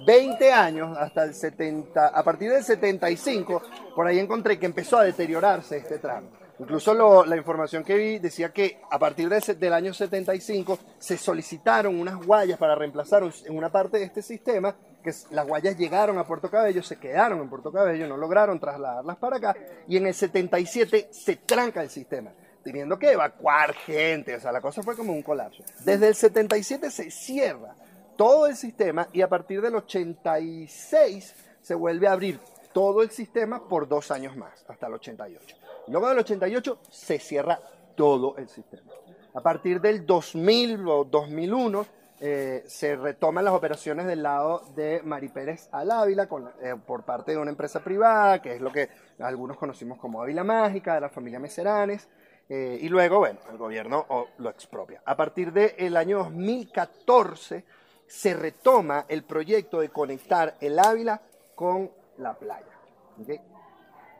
20 0.06 0.52
años 0.54 0.96
hasta 0.98 1.24
el 1.24 1.34
70, 1.34 2.08
a 2.08 2.24
partir 2.24 2.52
del 2.52 2.64
75, 2.64 3.62
por 3.96 4.06
ahí 4.06 4.20
encontré 4.20 4.60
que 4.60 4.68
empezó 4.68 4.98
a 4.98 5.04
deteriorarse 5.04 5.78
este 5.78 5.98
tramo. 5.98 6.30
Incluso 6.60 6.94
lo- 6.94 7.24
la 7.26 7.38
información 7.38 7.84
que 7.84 7.96
vi 7.96 8.20
decía 8.20 8.52
que 8.52 8.80
a 8.90 8.98
partir 8.98 9.30
de 9.30 9.40
del 9.56 9.74
año 9.74 9.94
75 9.94 10.80
se 10.98 11.16
solicitaron 11.18 12.00
unas 12.00 12.16
guayas 12.16 12.58
para 12.58 12.74
reemplazar 12.76 13.24
en 13.46 13.56
una 13.56 13.72
parte 13.72 13.98
de 14.00 14.06
este 14.06 14.22
sistema, 14.24 14.76
que 15.04 15.12
las 15.32 15.46
guayas 15.48 15.78
llegaron 15.78 16.18
a 16.18 16.26
Puerto 16.26 16.50
Cabello, 16.50 16.82
se 16.82 16.98
quedaron 16.98 17.40
en 17.42 17.50
Puerto 17.50 17.72
Cabello, 17.72 18.08
no 18.08 18.18
lograron 18.18 18.60
trasladarlas 18.60 19.18
para 19.18 19.38
acá, 19.38 19.56
y 19.88 19.98
en 19.98 20.08
el 20.08 20.14
77 20.14 21.10
se 21.12 21.36
tranca 21.38 21.82
el 21.84 21.90
sistema 21.90 22.32
teniendo 22.64 23.00
que 23.00 23.12
evacuar 23.12 23.74
gente, 23.74 24.36
o 24.36 24.42
sea, 24.42 24.52
la 24.52 24.60
cosa 24.60 24.84
fue 24.84 24.94
como 24.98 25.14
un 25.14 25.22
colapso. 25.22 25.64
Desde 25.86 26.10
el 26.10 26.16
77 26.16 26.92
se 26.92 27.10
cierra 27.12 27.74
todo 28.18 28.46
el 28.48 28.58
sistema 28.58 29.08
y 29.14 29.22
a 29.22 29.30
partir 29.30 29.62
del 29.62 29.76
86 29.76 31.34
se 31.62 31.76
vuelve 31.76 32.08
a 32.08 32.12
abrir 32.14 32.40
todo 32.74 33.04
el 33.04 33.10
sistema 33.12 33.68
por 33.70 33.88
dos 33.88 34.12
años 34.12 34.36
más, 34.36 34.66
hasta 34.68 34.88
el 34.88 34.94
88. 34.96 35.56
Luego 35.88 36.10
del 36.10 36.20
88 36.20 36.80
se 36.90 37.20
cierra 37.20 37.60
todo 37.96 38.36
el 38.38 38.48
sistema. 38.48 38.92
A 39.34 39.42
partir 39.42 39.80
del 39.80 40.06
2000 40.06 40.88
o 40.88 41.04
2001 41.06 41.86
eh, 42.20 42.64
se 42.66 42.96
retoman 42.96 43.46
las 43.46 43.54
operaciones 43.54 44.08
del 44.08 44.24
lado 44.24 44.64
de 44.76 45.02
Mari 45.04 45.30
Pérez 45.30 45.70
al 45.72 45.92
Ávila 45.92 46.28
eh, 46.62 46.76
por 46.84 47.04
parte 47.04 47.34
de 47.34 47.38
una 47.38 47.52
empresa 47.52 47.84
privada, 47.84 48.42
que 48.42 48.56
es 48.56 48.62
lo 48.62 48.72
que 48.72 48.90
algunos 49.20 49.58
conocimos 49.58 50.00
como 50.00 50.22
Ávila 50.22 50.44
Mágica, 50.44 50.96
de 50.96 51.02
la 51.02 51.10
familia 51.10 51.40
Meseranes. 51.40 52.08
Eh, 52.50 52.80
y 52.82 52.90
luego, 52.90 53.20
bueno, 53.20 53.40
el 53.52 53.58
gobierno 53.58 54.08
lo 54.38 54.50
expropia. 54.50 55.02
A 55.06 55.16
partir 55.16 55.54
del 55.54 55.96
año 55.96 56.20
2014 56.20 57.64
se 58.08 58.34
retoma 58.34 59.06
el 59.08 59.24
proyecto 59.24 59.82
de 59.82 59.90
conectar 59.90 60.56
el 60.62 60.80
Ávila 60.80 61.22
con 61.54 61.92
la 62.18 62.34
playa. 62.34 62.66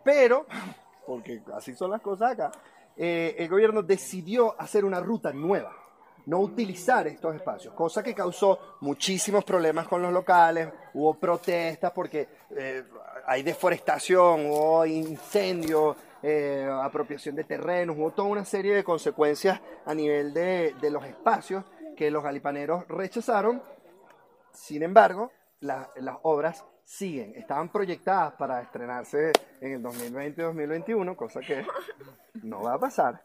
Pero, 0.04 0.46
porque 1.08 1.42
así 1.54 1.74
son 1.74 1.90
las 1.92 2.02
cosas 2.02 2.34
acá, 2.34 2.52
eh, 2.98 3.36
el 3.40 3.48
gobierno 3.48 3.82
decidió 3.82 4.54
hacer 4.60 4.84
una 4.86 5.00
ruta 5.00 5.32
nueva, 5.32 5.74
no 6.26 6.40
utilizar 6.40 7.08
estos 7.08 7.34
espacios, 7.36 7.74
cosa 7.74 8.04
que 8.04 8.14
causó 8.14 8.78
muchísimos 8.82 9.46
problemas 9.46 9.88
con 9.88 10.02
los 10.02 10.12
locales, 10.12 10.68
hubo 10.94 11.14
protestas 11.14 11.92
porque 11.94 12.28
eh, 12.56 12.84
hay 13.26 13.44
deforestación, 13.44 14.48
hubo 14.48 14.86
incendios, 14.86 15.96
eh, 16.22 16.68
apropiación 16.84 17.36
de 17.36 17.46
terrenos, 17.46 17.96
hubo 17.98 18.12
toda 18.12 18.28
una 18.28 18.44
serie 18.44 18.76
de 18.76 18.84
consecuencias 18.84 19.62
a 19.86 19.94
nivel 19.94 20.34
de, 20.34 20.76
los 20.92 21.06
espacios 21.06 21.64
que 21.96 22.12
los 22.12 22.22
galipaneros 22.24 22.86
rechazaron. 22.90 23.62
Sin 24.52 24.84
embargo, 24.84 25.32
la- 25.62 25.90
las 25.96 26.18
obras 26.24 26.66
siguen, 26.92 27.34
estaban 27.36 27.68
proyectadas 27.70 28.34
para 28.36 28.62
estrenarse 28.62 29.34
en 29.60 29.74
el 29.74 29.84
2020-2021, 29.84 31.16
cosa 31.18 31.42
que 31.42 31.66
no 32.44 32.62
va 32.62 32.76
a 32.76 32.80
pasar, 32.80 33.22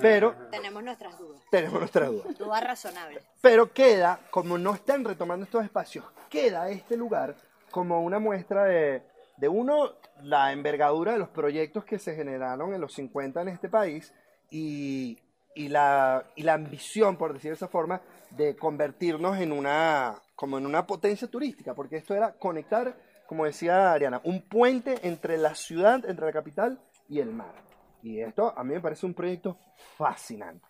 pero 0.00 0.34
Tenemos 0.50 0.82
nuestras 0.82 1.18
dudas. 1.18 1.42
tenemos 1.50 1.78
nuestras 1.78 2.08
dudas. 2.08 2.38
Dudas 2.38 2.64
razonables. 2.64 3.22
Pero 3.42 3.70
queda, 3.70 4.18
como 4.30 4.56
no 4.56 4.72
están 4.74 5.04
retomando 5.04 5.44
estos 5.44 5.62
espacios, 5.62 6.06
queda 6.30 6.70
este 6.70 6.96
lugar 6.96 7.36
como 7.70 8.02
una 8.02 8.18
muestra 8.18 8.64
de, 8.64 9.02
de 9.36 9.48
uno, 9.48 9.90
la 10.22 10.50
envergadura 10.52 11.12
de 11.12 11.18
los 11.18 11.28
proyectos 11.28 11.84
que 11.84 11.98
se 11.98 12.14
generaron 12.14 12.72
en 12.72 12.80
los 12.80 12.94
50 12.94 13.42
en 13.42 13.48
este 13.48 13.68
país 13.68 14.10
y, 14.50 15.18
y 15.54 15.68
la, 15.68 16.24
y 16.34 16.44
la 16.44 16.54
ambición, 16.54 17.18
por 17.18 17.34
decir 17.34 17.50
de 17.50 17.56
esa 17.56 17.68
forma, 17.68 18.00
de 18.36 18.56
convertirnos 18.56 19.38
en 19.38 19.52
una, 19.52 20.16
como 20.34 20.58
en 20.58 20.66
una 20.66 20.86
potencia 20.86 21.28
turística, 21.28 21.74
porque 21.74 21.96
esto 21.96 22.14
era 22.14 22.32
conectar, 22.32 22.96
como 23.26 23.44
decía 23.44 23.92
Ariana, 23.92 24.20
un 24.24 24.42
puente 24.42 24.96
entre 25.02 25.36
la 25.38 25.54
ciudad, 25.54 26.04
entre 26.08 26.26
la 26.26 26.32
capital 26.32 26.80
y 27.08 27.20
el 27.20 27.32
mar. 27.32 27.54
Y 28.02 28.20
esto 28.20 28.52
a 28.56 28.64
mí 28.64 28.74
me 28.74 28.80
parece 28.80 29.06
un 29.06 29.14
proyecto 29.14 29.56
fascinante. 29.96 30.66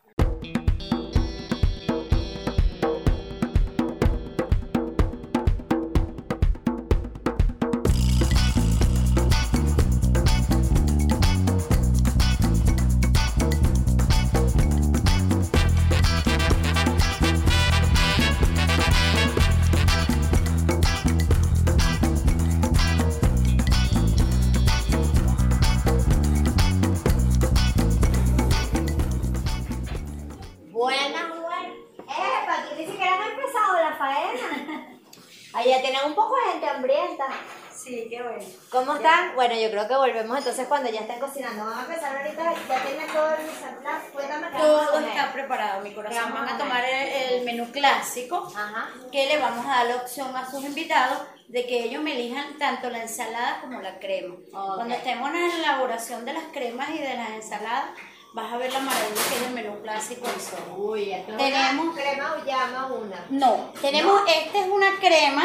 ¿Cómo 38.92 39.04
están? 39.08 39.34
Bueno, 39.34 39.54
yo 39.54 39.70
creo 39.70 39.88
que 39.88 39.96
volvemos 39.96 40.38
entonces 40.38 40.66
cuando 40.68 40.90
ya 40.90 41.00
estén 41.00 41.18
cocinando. 41.18 41.64
Vamos 41.64 41.78
a 41.78 41.82
empezar 41.82 42.16
ahorita. 42.16 42.42
Ya 42.68 42.82
tienen 42.82 43.06
todo 43.08 43.30
el 43.34 43.46
misaplas. 43.46 44.02
Cuéntame 44.12 44.46
qué 44.49 44.52
vamos 44.58 44.82
a 44.82 44.84
Todo 44.87 44.92
comer. 44.92 45.08
está 45.08 45.32
preparado, 45.32 45.82
mi 45.82 45.94
corazón. 45.94 46.22
vamos 46.25 46.40
Van 46.40 46.49
a 46.54 46.58
tomar 46.58 46.84
el, 46.84 47.08
el 47.32 47.44
menú 47.44 47.70
clásico, 47.72 48.52
Ajá. 48.54 48.88
que 49.11 49.26
le 49.26 49.38
vamos 49.38 49.64
a 49.66 49.68
dar 49.70 49.87
la 49.87 49.96
opción 49.96 50.37
a 50.37 50.50
sus 50.50 50.62
invitados 50.64 51.18
de 51.49 51.66
que 51.66 51.84
ellos 51.84 52.02
me 52.02 52.12
elijan 52.14 52.58
tanto 52.58 52.90
la 52.90 53.02
ensalada 53.02 53.61
como 53.62 53.80
la 53.80 53.99
crema. 53.99 54.34
Cuando 54.50 54.94
estemos 54.94 55.30
en 55.30 55.49
la 55.49 55.54
elaboración 55.56 56.25
de 56.25 56.34
las 56.34 56.44
cremas 56.52 56.90
y 56.90 56.99
de 56.99 57.14
las 57.14 57.30
ensaladas, 57.30 57.87
vas 58.34 58.52
a 58.52 58.56
ver 58.58 58.72
la 58.72 58.80
maravilla 58.80 59.22
que 59.28 59.34
es 59.37 59.42
el 59.42 59.54
menú 59.54 59.80
clásico 59.82 60.26
del 60.26 60.40
sol. 60.40 60.61
Uy, 60.76 61.12
esto 61.12 61.32
es 61.32 61.38
Tenemos- 61.38 61.87
una 61.87 61.94
crema 62.02 62.34
o 62.38 62.44
llama 62.44 62.87
una. 62.92 63.25
No, 63.30 63.72
tenemos, 63.80 64.20
esta 64.28 64.58
es 64.58 64.68
una 64.68 64.90
crema 65.00 65.44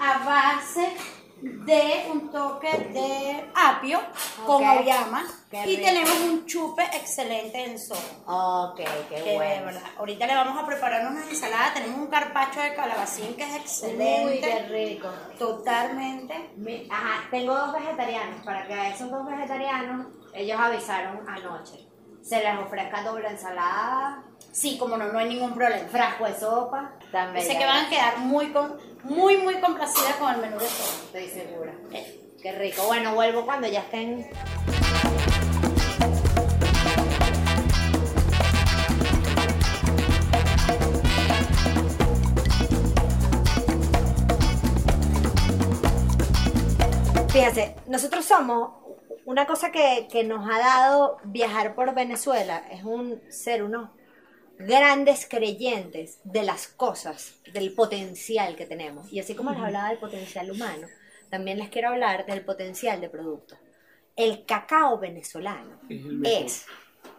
a 0.00 0.18
base 0.24 0.92
de 1.44 2.06
un 2.10 2.30
toque 2.30 2.70
de 2.70 3.50
apio 3.54 4.00
con 4.46 4.64
auyama 4.64 5.24
y 5.66 5.76
tenemos 5.76 6.18
un 6.20 6.46
chupe 6.46 6.82
excelente 6.94 7.62
en 7.64 7.78
soja. 7.78 8.00
Ok, 8.26 8.80
qué 9.10 9.22
Que 9.22 9.34
bueno. 9.34 9.66
verdad, 9.66 9.82
ahorita 9.98 10.26
le 10.26 10.34
vamos 10.34 10.62
a 10.62 10.66
preparar 10.66 11.06
unas 11.10 11.28
ensaladas, 11.28 11.74
tenemos 11.74 11.98
un 11.98 12.06
carpacho 12.06 12.60
de 12.60 12.74
calabacín 12.74 13.34
que 13.36 13.42
es 13.42 13.50
Uy, 13.50 13.56
excelente, 13.58 14.40
qué 14.40 14.60
rico. 14.68 15.08
totalmente. 15.38 16.34
Ajá, 16.90 17.24
tengo 17.30 17.54
dos 17.54 17.72
vegetarianos. 17.74 18.42
Para 18.44 18.66
que 18.66 18.88
esos 18.90 19.10
dos 19.10 19.26
vegetarianos, 19.26 20.06
ellos 20.32 20.58
avisaron 20.58 21.28
anoche. 21.28 21.86
Se 22.22 22.40
les 22.42 22.56
ofrezca 22.58 23.02
doble 23.02 23.28
ensalada, 23.28 24.24
Sí, 24.54 24.78
como 24.78 24.96
no, 24.96 25.12
no 25.12 25.18
hay 25.18 25.28
ningún 25.28 25.52
problema. 25.52 25.88
Frasco 25.88 26.26
de 26.26 26.38
sopa. 26.38 26.92
También. 27.10 27.44
Sé 27.44 27.58
que 27.58 27.66
van 27.66 27.86
a 27.86 27.90
quedar 27.90 28.18
muy, 28.18 28.52
con, 28.52 28.78
muy, 29.02 29.36
muy 29.38 29.56
complacidas 29.56 30.14
con 30.14 30.32
el 30.32 30.40
menú 30.40 30.60
de 30.60 30.68
sopa. 30.68 31.06
Estoy 31.06 31.28
segura. 31.28 31.72
Eh, 31.92 32.36
qué 32.40 32.52
rico. 32.52 32.86
Bueno, 32.86 33.16
vuelvo 33.16 33.44
cuando 33.44 33.66
ya 33.66 33.80
estén. 33.80 34.30
Fíjense, 47.30 47.74
nosotros 47.88 48.24
somos 48.24 48.70
una 49.24 49.46
cosa 49.46 49.72
que, 49.72 50.06
que 50.12 50.22
nos 50.22 50.48
ha 50.48 50.60
dado 50.60 51.16
viajar 51.24 51.74
por 51.74 51.92
Venezuela, 51.92 52.62
es 52.70 52.84
un 52.84 53.20
ser 53.28 53.64
unos 53.64 53.90
grandes 54.58 55.26
creyentes 55.28 56.18
de 56.24 56.42
las 56.42 56.68
cosas, 56.68 57.36
del 57.52 57.72
potencial 57.72 58.56
que 58.56 58.66
tenemos. 58.66 59.12
Y 59.12 59.20
así 59.20 59.34
como 59.34 59.50
les 59.50 59.60
hablaba 59.60 59.88
del 59.88 59.98
potencial 59.98 60.50
humano, 60.50 60.86
también 61.30 61.58
les 61.58 61.68
quiero 61.68 61.88
hablar 61.88 62.26
del 62.26 62.44
potencial 62.44 63.00
de 63.00 63.08
producto. 63.08 63.56
El 64.16 64.44
cacao 64.44 64.98
venezolano 64.98 65.80
Es 66.22 66.66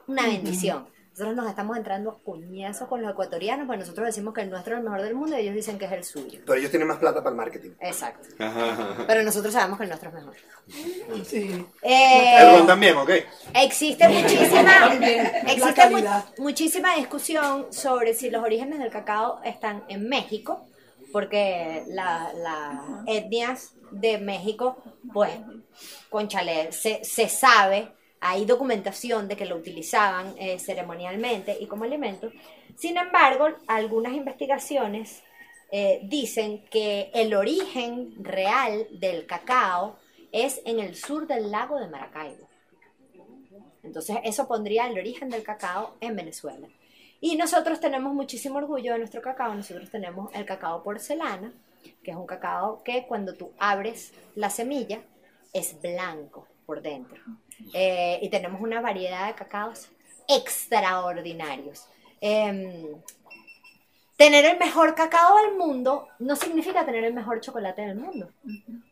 una 0.07 0.27
bendición. 0.27 0.87
Nosotros 1.17 1.35
nos 1.37 1.47
estamos 1.47 1.77
entrando 1.77 2.09
a 2.11 2.17
cuñazos 2.19 2.89
con 2.89 3.01
los 3.01 3.09
ecuatorianos, 3.09 3.67
pues 3.67 3.79
nosotros 3.79 4.05
decimos 4.07 4.33
que 4.33 4.41
el 4.41 4.49
nuestro 4.49 4.73
es 4.73 4.79
el 4.79 4.83
mejor 4.83 5.01
del 5.01 5.15
mundo 5.15 5.37
y 5.37 5.43
ellos 5.43 5.55
dicen 5.55 5.79
que 5.79 5.85
es 5.85 5.91
el 5.93 6.03
suyo. 6.03 6.39
Pero 6.45 6.59
ellos 6.59 6.69
tienen 6.71 6.89
más 6.89 6.97
plata 6.97 7.19
para 7.19 7.29
el 7.29 7.37
marketing. 7.37 7.69
Exacto. 7.79 8.27
Ajá. 8.43 9.05
Pero 9.07 9.23
nosotros 9.23 9.53
sabemos 9.53 9.77
que 9.77 9.83
el 9.85 9.89
nuestro 9.91 10.09
es 10.09 10.15
mejor. 10.15 10.35
Sí. 11.25 11.65
Eh, 11.81 12.57
El 12.59 12.65
también, 12.67 12.97
¿ok? 12.97 13.09
Existe 13.53 14.09
muchísima, 14.09 14.93
la 14.95 15.51
existe 15.53 15.89
mu- 15.89 16.43
muchísima 16.43 16.95
discusión 16.97 17.67
sobre 17.71 18.13
si 18.13 18.29
los 18.29 18.43
orígenes 18.43 18.79
del 18.79 18.89
cacao 18.89 19.39
están 19.45 19.85
en 19.87 20.09
México, 20.09 20.67
porque 21.13 21.83
la- 21.87 22.33
las 22.33 22.79
etnias 23.07 23.71
de 23.91 24.17
México, 24.17 24.83
pues, 25.13 25.31
conchale, 26.09 26.73
se, 26.73 27.05
se 27.05 27.29
sabe, 27.29 27.89
hay 28.27 28.45
documentación 28.45 29.27
de 29.27 29.37
que 29.37 29.45
lo 29.45 29.55
utilizaban 29.55 30.33
eh, 30.39 30.57
ceremonialmente 30.57 31.55
y 31.59 31.67
como 31.67 31.83
alimento. 31.83 32.31
Sin 32.75 32.97
embargo, 32.97 33.49
algunas 33.67 34.13
investigaciones 34.13 35.21
eh, 35.71 35.99
dicen 36.03 36.65
que 36.71 37.11
el 37.13 37.35
origen 37.35 38.15
real 38.23 38.87
del 38.89 39.27
cacao 39.27 39.97
es 40.31 40.59
en 40.65 40.79
el 40.79 40.95
sur 40.95 41.27
del 41.27 41.51
lago 41.51 41.79
de 41.79 41.87
Maracaibo. 41.87 42.49
Entonces 43.83 44.17
eso 44.23 44.47
pondría 44.47 44.87
el 44.87 44.97
origen 44.97 45.29
del 45.29 45.43
cacao 45.43 45.95
en 46.01 46.15
Venezuela. 46.15 46.67
Y 47.21 47.35
nosotros 47.35 47.79
tenemos 47.79 48.11
muchísimo 48.15 48.57
orgullo 48.57 48.93
de 48.93 48.99
nuestro 48.99 49.21
cacao. 49.21 49.53
Nosotros 49.53 49.91
tenemos 49.91 50.33
el 50.33 50.45
cacao 50.45 50.81
porcelana, 50.81 51.53
que 52.03 52.09
es 52.09 52.17
un 52.17 52.25
cacao 52.25 52.81
que 52.83 53.05
cuando 53.07 53.35
tú 53.35 53.51
abres 53.59 54.13
la 54.33 54.49
semilla 54.49 54.99
es 55.53 55.79
blanco 55.79 56.47
por 56.65 56.81
dentro. 56.81 57.21
Eh, 57.73 58.19
y 58.21 58.29
tenemos 58.29 58.61
una 58.61 58.81
variedad 58.81 59.27
de 59.27 59.35
cacaos 59.35 59.89
extraordinarios. 60.27 61.87
Em, 62.21 62.95
tener 64.17 64.45
el 64.45 64.57
mejor 64.57 64.95
cacao 64.95 65.37
del 65.37 65.55
mundo 65.55 66.07
no 66.19 66.35
significa 66.35 66.85
tener 66.85 67.03
el 67.03 67.13
mejor 67.13 67.41
chocolate 67.41 67.81
del 67.83 67.95
mundo. 67.95 68.29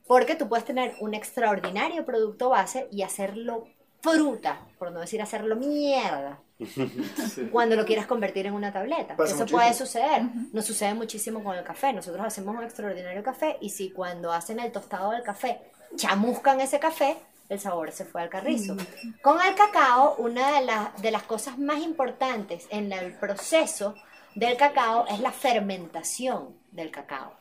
Porque 0.08 0.36
tú 0.36 0.48
puedes 0.48 0.66
tener 0.66 0.96
un 1.00 1.14
extraordinario 1.14 2.06
producto 2.06 2.50
base 2.50 2.88
y 2.92 3.04
hacerlo 3.04 3.68
fruta, 4.02 4.60
por 4.78 4.92
no 4.92 5.00
decir 5.00 5.22
hacerlo 5.22 5.56
mierda, 5.56 6.38
cuando 7.54 7.78
lo 7.78 7.86
quieras 7.86 8.06
convertir 8.06 8.46
en 8.46 8.54
una 8.54 8.72
tableta. 8.72 9.16
Pasa 9.16 9.32
Eso 9.34 9.40
muchísimo. 9.40 9.60
puede 9.60 9.74
suceder. 9.74 10.24
Nos 10.52 10.66
sucede 10.66 10.94
muchísimo 10.94 11.42
con 11.42 11.56
el 11.56 11.64
café. 11.64 11.94
Nosotros 11.94 12.26
hacemos 12.26 12.54
un 12.56 12.64
extraordinario 12.64 13.24
café 13.24 13.58
y 13.62 13.70
si 13.70 13.92
cuando 13.92 14.34
hacen 14.34 14.60
el 14.60 14.74
tostado 14.74 15.12
del 15.12 15.24
café 15.24 15.62
chamuscan 15.96 16.60
ese 16.60 16.80
café, 16.80 17.16
el 17.50 17.60
sabor 17.60 17.92
se 17.92 18.06
fue 18.06 18.22
al 18.22 18.30
carrizo. 18.30 18.76
Con 19.22 19.40
el 19.42 19.56
cacao, 19.56 20.16
una 20.18 20.60
de, 20.60 20.66
las 20.66 21.02
de 21.02 21.12
las 21.12 21.24
cosas 21.24 21.58
más 21.58 21.82
importantes 21.82 22.68
en 22.70 22.92
el 22.92 23.14
proceso 23.14 23.96
del 24.36 24.58
cacao 24.58 25.06
es 25.08 25.20
la 25.20 25.32
fermentación 25.32 26.58
del 26.72 26.90
cacao. 26.90 27.34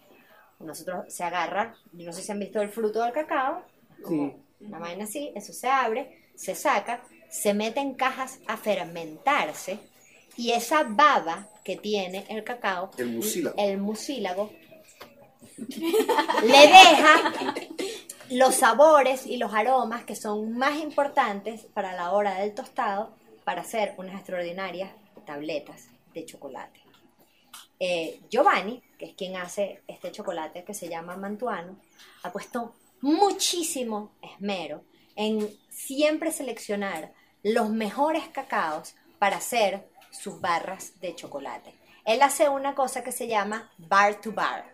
Nosotros 0.61 1.13
se 1.13 1.25
agarra, 1.25 1.75
yo 1.93 2.07
no 2.07 2.13
sé 2.13 2.23
si 2.23 2.31
han 2.31 2.39
visto 2.39 2.61
el 2.61 2.69
fruto 2.69 3.03
del 3.03 3.13
cacao, 3.13 3.63
como 4.03 4.45
una 4.61 4.79
vaina 4.79 5.05
así, 5.05 5.33
eso 5.35 5.53
se 5.53 5.69
abre, 5.69 6.29
se 6.37 6.55
saca, 6.55 7.03
se 7.31 7.55
mete 7.55 7.81
en 7.81 7.95
cajas 7.95 8.39
a 8.47 8.57
fermentarse 8.57 9.79
y 10.37 10.53
esa 10.53 10.85
baba 10.85 11.49
que 11.65 11.77
tiene 11.77 12.27
el 12.29 12.45
cacao, 12.45 12.91
El 12.97 13.09
mucílago. 13.11 13.57
el 13.59 13.79
mucílago, 13.79 14.51
le 15.59 16.59
deja 16.67 17.33
los 18.33 18.55
sabores 18.55 19.27
y 19.27 19.37
los 19.37 19.53
aromas 19.53 20.05
que 20.05 20.17
son 20.17 20.57
más 20.57 20.79
importantes 20.79 21.67
para 21.75 21.93
la 21.93 22.13
hora 22.13 22.37
del 22.37 22.55
tostado 22.55 23.15
para 23.45 23.61
hacer 23.61 23.95
unas 23.99 24.15
extraordinarias 24.17 24.91
tabletas 25.27 25.89
de 26.15 26.25
chocolate. 26.25 26.81
Eh, 27.79 28.21
Giovanni, 28.31 28.83
que 28.99 29.07
es 29.07 29.15
quien 29.15 29.37
hace 29.37 29.83
este 29.87 30.11
chocolate 30.13 30.65
que 30.65 30.73
se 30.73 30.89
llama 30.89 31.17
mantuano, 31.17 31.77
ha 32.23 32.33
puesto 32.33 32.75
muchísimo 33.03 34.13
esmero 34.23 34.85
en 35.15 35.49
siempre 35.69 36.33
seleccionar 36.33 37.13
los 37.43 37.69
mejores 37.69 38.29
cacaos 38.29 38.95
para 39.19 39.37
hacer 39.37 39.91
sus 40.11 40.41
barras 40.41 40.99
de 41.01 41.15
chocolate. 41.15 41.75
Él 42.05 42.23
hace 42.23 42.49
una 42.49 42.75
cosa 42.75 43.05
que 43.05 43.13
se 43.13 43.29
llama 43.29 43.71
bar 43.77 44.21
to 44.21 44.33
bar. 44.33 44.72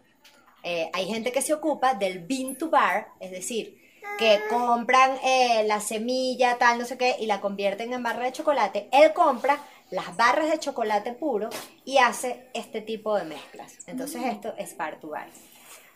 Eh, 0.63 0.91
hay 0.93 1.07
gente 1.07 1.33
que 1.33 1.43
se 1.43 1.55
ocupa 1.55 1.95
del 1.95 2.21
bean 2.21 2.57
to 2.57 2.69
bar, 2.71 3.09
es 3.21 3.31
decir, 3.31 3.79
que 4.19 4.41
compran 4.49 5.17
eh, 5.23 5.63
la 5.67 5.81
semilla, 5.81 6.59
tal, 6.59 6.79
no 6.79 6.85
sé 6.85 6.99
qué, 6.99 7.17
y 7.21 7.27
la 7.27 7.41
convierten 7.41 7.93
en 7.93 8.03
barra 8.03 8.25
de 8.25 8.33
chocolate. 8.33 8.89
Él 8.93 9.13
compra 9.13 9.59
las 9.91 10.17
barras 10.17 10.51
de 10.51 10.59
chocolate 10.59 11.13
puro 11.13 11.49
y 11.85 11.99
hace 11.99 12.51
este 12.53 12.81
tipo 12.81 13.17
de 13.17 13.25
mezclas. 13.25 13.79
Entonces 13.87 14.23
esto 14.25 14.55
es 14.59 14.77
bar 14.77 14.99
to 15.01 15.09
bar. 15.09 15.29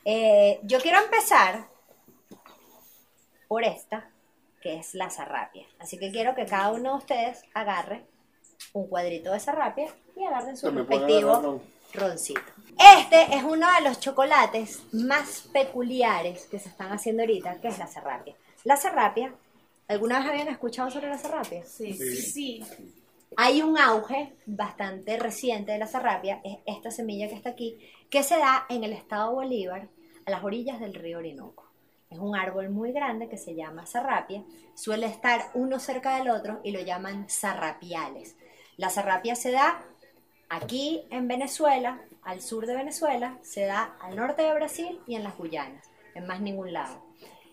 Eh, 0.05 0.61
yo 0.63 0.81
quiero 0.81 0.99
empezar 1.03 1.69
por 3.49 3.65
esta, 3.65 4.11
que 4.63 4.77
es 4.77 4.95
la 4.95 5.11
zarrapia. 5.11 5.67
Así 5.79 5.99
que 5.99 6.11
quiero 6.11 6.35
que 6.35 6.47
cada 6.47 6.71
uno 6.71 6.93
de 6.93 6.99
ustedes 6.99 7.43
agarre 7.53 8.07
un 8.73 8.87
cuadrito 8.87 9.33
de 9.33 9.41
zarrapia 9.41 9.89
y 10.17 10.25
agarren 10.25 10.57
su 10.57 10.71
respectivo. 10.71 11.61
Roncito. 11.93 12.41
Este 12.99 13.37
es 13.37 13.43
uno 13.45 13.67
de 13.75 13.89
los 13.89 14.01
chocolates 14.01 14.83
más 14.93 15.49
peculiares 15.53 16.47
que 16.47 16.59
se 16.59 16.69
están 16.69 16.93
haciendo 16.93 17.23
ahorita, 17.23 17.61
que 17.61 17.69
es 17.69 17.79
la 17.79 17.87
serrapia. 17.87 18.35
La 18.65 18.77
serrapia, 18.77 19.35
¿alguna 19.89 20.19
vez 20.19 20.29
habían 20.29 20.49
escuchado 20.49 20.91
sobre 20.91 21.09
la 21.09 21.19
serrapia? 21.19 21.65
Sí, 21.65 21.93
sí. 21.93 22.65
Hay 23.37 23.63
un 23.63 23.79
auge 23.79 24.35
bastante 24.47 25.19
reciente 25.19 25.73
de 25.73 25.79
la 25.79 25.87
serrapia, 25.87 26.41
es 26.45 26.59
esta 26.67 26.91
semilla 26.91 27.29
que 27.29 27.35
está 27.35 27.51
aquí, 27.51 27.79
que 28.11 28.23
se 28.23 28.37
da 28.37 28.67
en 28.69 28.85
el 28.85 28.93
estado 28.93 29.33
Bolívar, 29.33 29.89
a 30.27 30.31
las 30.31 30.45
orillas 30.45 30.81
del 30.81 30.95
río 30.95 31.19
Orinoco. 31.19 31.71
Es 32.11 32.19
un 32.19 32.37
árbol 32.37 32.69
muy 32.69 32.93
grande 32.93 33.29
que 33.29 33.39
se 33.39 33.55
llama 33.55 33.87
sarrapia, 33.87 34.45
suele 34.75 35.07
estar 35.07 35.51
uno 35.55 35.79
cerca 35.79 36.19
del 36.19 36.29
otro 36.29 36.61
y 36.63 36.73
lo 36.73 36.81
llaman 36.81 37.29
sarrapiales. 37.29 38.37
La 38.77 38.91
sarrapia 38.91 39.35
se 39.35 39.51
da 39.51 39.83
aquí 40.53 41.03
en 41.11 41.29
Venezuela, 41.29 42.01
al 42.23 42.43
sur 42.43 42.67
de 42.67 42.75
Venezuela, 42.75 43.39
se 43.43 43.65
da 43.65 43.97
al 44.01 44.17
norte 44.17 44.43
de 44.43 44.55
Brasil 44.55 45.01
y 45.07 45.17
en 45.17 45.25
las 45.25 45.37
Guyanas, 45.37 45.91
en 46.15 46.27
más 46.27 46.41
ningún 46.41 46.73
lado. 46.73 47.03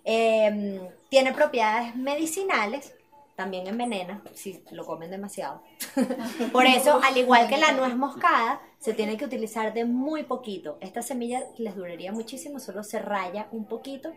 Eh, 0.03 0.81
tiene 1.09 1.33
propiedades 1.33 1.95
medicinales, 1.95 2.93
también 3.35 3.67
envenena 3.67 4.21
si 4.33 4.61
lo 4.71 4.85
comen 4.85 5.11
demasiado. 5.11 5.63
Por 6.51 6.65
eso, 6.65 6.99
al 7.01 7.17
igual 7.17 7.47
que 7.47 7.57
la 7.57 7.71
nuez 7.71 7.95
moscada, 7.95 8.61
se 8.79 8.93
tiene 8.93 9.15
que 9.15 9.25
utilizar 9.25 9.73
de 9.73 9.85
muy 9.85 10.23
poquito. 10.23 10.77
Esta 10.81 11.01
semilla 11.01 11.43
les 11.57 11.75
duraría 11.75 12.11
muchísimo, 12.11 12.59
solo 12.59 12.83
se 12.83 12.99
raya 12.99 13.47
un 13.51 13.65
poquito 13.65 14.11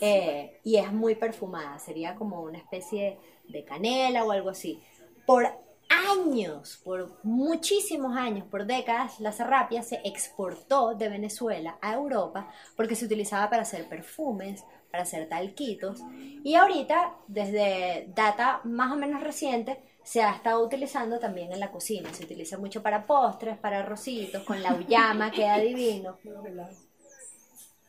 eh, 0.00 0.60
y 0.62 0.76
es 0.76 0.92
muy 0.92 1.16
perfumada. 1.16 1.80
Sería 1.80 2.14
como 2.14 2.40
una 2.42 2.58
especie 2.58 3.18
de 3.48 3.64
canela 3.64 4.24
o 4.24 4.30
algo 4.30 4.50
así. 4.50 4.80
Por 5.26 5.48
años, 5.88 6.80
por 6.84 7.18
muchísimos 7.22 8.16
años, 8.16 8.46
por 8.46 8.66
décadas, 8.66 9.20
la 9.20 9.32
serrapia 9.32 9.82
se 9.82 10.00
exportó 10.04 10.94
de 10.94 11.08
Venezuela 11.08 11.78
a 11.80 11.94
Europa 11.94 12.50
porque 12.76 12.94
se 12.94 13.06
utilizaba 13.06 13.48
para 13.50 13.62
hacer 13.62 13.88
perfumes, 13.88 14.64
para 14.90 15.02
hacer 15.02 15.28
talquitos. 15.28 16.00
Y 16.44 16.54
ahorita, 16.54 17.14
desde 17.26 18.10
data 18.14 18.60
más 18.64 18.92
o 18.92 18.96
menos 18.96 19.22
reciente, 19.22 19.78
se 20.02 20.22
ha 20.22 20.30
estado 20.30 20.64
utilizando 20.64 21.18
también 21.18 21.52
en 21.52 21.60
la 21.60 21.70
cocina. 21.70 22.12
Se 22.14 22.24
utiliza 22.24 22.56
mucho 22.56 22.82
para 22.82 23.06
postres, 23.06 23.58
para 23.58 23.80
arrocitos, 23.80 24.42
con 24.44 24.62
la 24.62 24.74
uyama 24.74 25.30
queda 25.32 25.58
divino. 25.58 26.16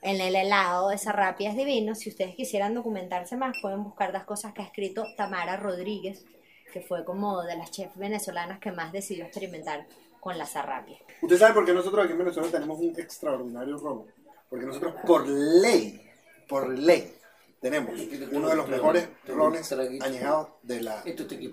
En 0.02 0.22
el 0.22 0.36
helado 0.36 0.90
de 0.90 0.98
serrapia 0.98 1.50
es 1.50 1.58
divino. 1.58 1.96
Si 1.96 2.10
ustedes 2.10 2.36
quisieran 2.36 2.74
documentarse 2.74 3.38
más, 3.38 3.58
pueden 3.62 3.84
buscar 3.84 4.12
las 4.12 4.26
cosas 4.26 4.54
que 4.54 4.62
ha 4.62 4.66
escrito 4.66 5.06
Tamara 5.16 5.58
Rodríguez, 5.58 6.26
que 6.72 6.82
fue 6.82 7.04
como 7.04 7.42
de 7.44 7.56
las 7.58 7.72
chefs 7.72 7.98
venezolanas 7.98 8.60
que 8.60 8.72
más 8.72 8.92
decidió 8.92 9.26
experimentar 9.26 9.86
con 10.20 10.38
la 10.38 10.46
serrapia. 10.46 10.98
¿Usted 11.22 11.38
sabe 11.38 11.54
por 11.54 11.66
qué 11.66 11.74
nosotros 11.74 12.04
aquí 12.04 12.14
en 12.14 12.20
Venezuela 12.20 12.50
tenemos 12.50 12.80
un 12.80 12.94
extraordinario 12.98 13.78
ron? 13.78 14.06
Porque 14.50 14.66
nosotros 14.66 14.96
por 15.06 15.28
ley, 15.28 16.02
por 16.48 16.78
ley, 16.78 17.14
tenemos 17.60 17.94
uno 18.32 18.50
de 18.50 18.56
los 18.56 18.68
mejores 18.68 19.10
rones 19.28 19.72
añejados 19.72 20.50
de 20.64 20.82
la 20.82 21.04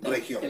región. 0.02 0.42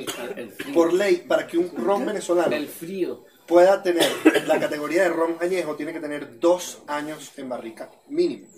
Por 0.74 0.92
ley, 0.92 1.24
para 1.26 1.46
que 1.46 1.58
un 1.58 1.70
ron 1.76 2.06
venezolano 2.06 2.54
el 2.54 2.68
frío. 2.68 3.24
pueda 3.46 3.82
tener 3.82 4.06
la 4.46 4.60
categoría 4.60 5.04
de 5.04 5.08
ron 5.10 5.36
añejo, 5.40 5.74
tiene 5.76 5.92
que 5.92 6.00
tener 6.00 6.38
dos 6.38 6.82
años 6.86 7.32
en 7.36 7.48
barrica 7.48 7.90
mínimo. 8.08 8.48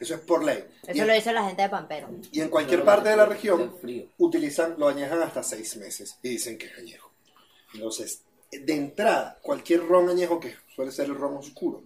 Eso 0.00 0.14
es 0.14 0.20
por 0.20 0.44
ley. 0.44 0.64
Y 0.86 0.90
Eso 0.92 1.02
en- 1.02 1.08
lo 1.08 1.14
dice 1.14 1.32
la 1.32 1.44
gente 1.44 1.62
de 1.62 1.68
Pampero. 1.68 2.08
Y 2.32 2.40
en 2.40 2.48
cualquier 2.48 2.84
parte 2.84 3.08
de 3.08 3.16
la 3.16 3.26
región 3.26 3.74
utilizan, 4.18 4.74
lo 4.78 4.88
añejan 4.88 5.20
hasta 5.22 5.42
seis 5.42 5.76
meses 5.76 6.18
y 6.22 6.28
dicen 6.30 6.56
que 6.58 6.66
es 6.66 6.78
añejo. 6.78 7.10
Entonces, 7.74 8.22
de 8.50 8.74
entrada, 8.74 9.36
cualquier 9.42 9.86
ron 9.86 10.08
añejo, 10.08 10.40
que 10.40 10.54
suele 10.74 10.90
ser 10.92 11.06
el 11.06 11.14
ron 11.16 11.36
oscuro, 11.36 11.82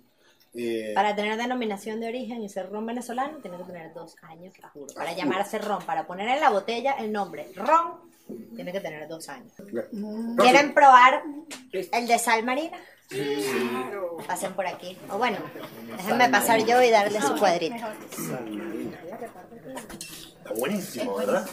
eh, 0.55 0.93
Para 0.95 1.17
tener 1.17 1.39
denominación 1.39 1.99
de 1.99 2.09
origen 2.09 2.43
y 2.43 2.49
ser 2.51 2.69
ron 2.71 2.85
venezolano, 2.85 3.39
tiene 3.39 3.57
que 3.57 3.65
tener 3.65 3.95
dos 3.95 4.15
años, 4.23 4.53
a 4.63 4.69
juro. 4.69 4.93
Para 4.95 5.15
llamarse 5.15 5.59
ron, 5.59 5.83
para 5.87 6.07
poner 6.07 6.29
en 6.29 6.41
la 6.41 6.51
botella 6.51 6.93
el 6.99 7.11
nombre 7.11 7.51
ron, 7.55 8.13
tiene 8.55 8.71
que 8.71 8.81
tener 8.81 9.09
dos 9.09 9.29
años. 9.31 9.51
¿Quieren 10.37 10.75
probar 10.75 11.23
el 11.73 12.07
de 12.07 12.19
sal 12.19 12.45
marina? 12.45 12.79
Pasen 14.27 14.53
por 14.55 14.67
aquí. 14.67 14.97
O 15.11 15.19
bueno, 15.19 15.39
déjenme 15.97 16.29
pasar 16.29 16.65
yo 16.65 16.81
y 16.83 16.91
darle 16.91 17.21
su 17.21 17.37
cuadrito. 17.37 17.75
está 20.39 20.55
buenísimo, 20.57 21.17
¿verdad? 21.17 21.47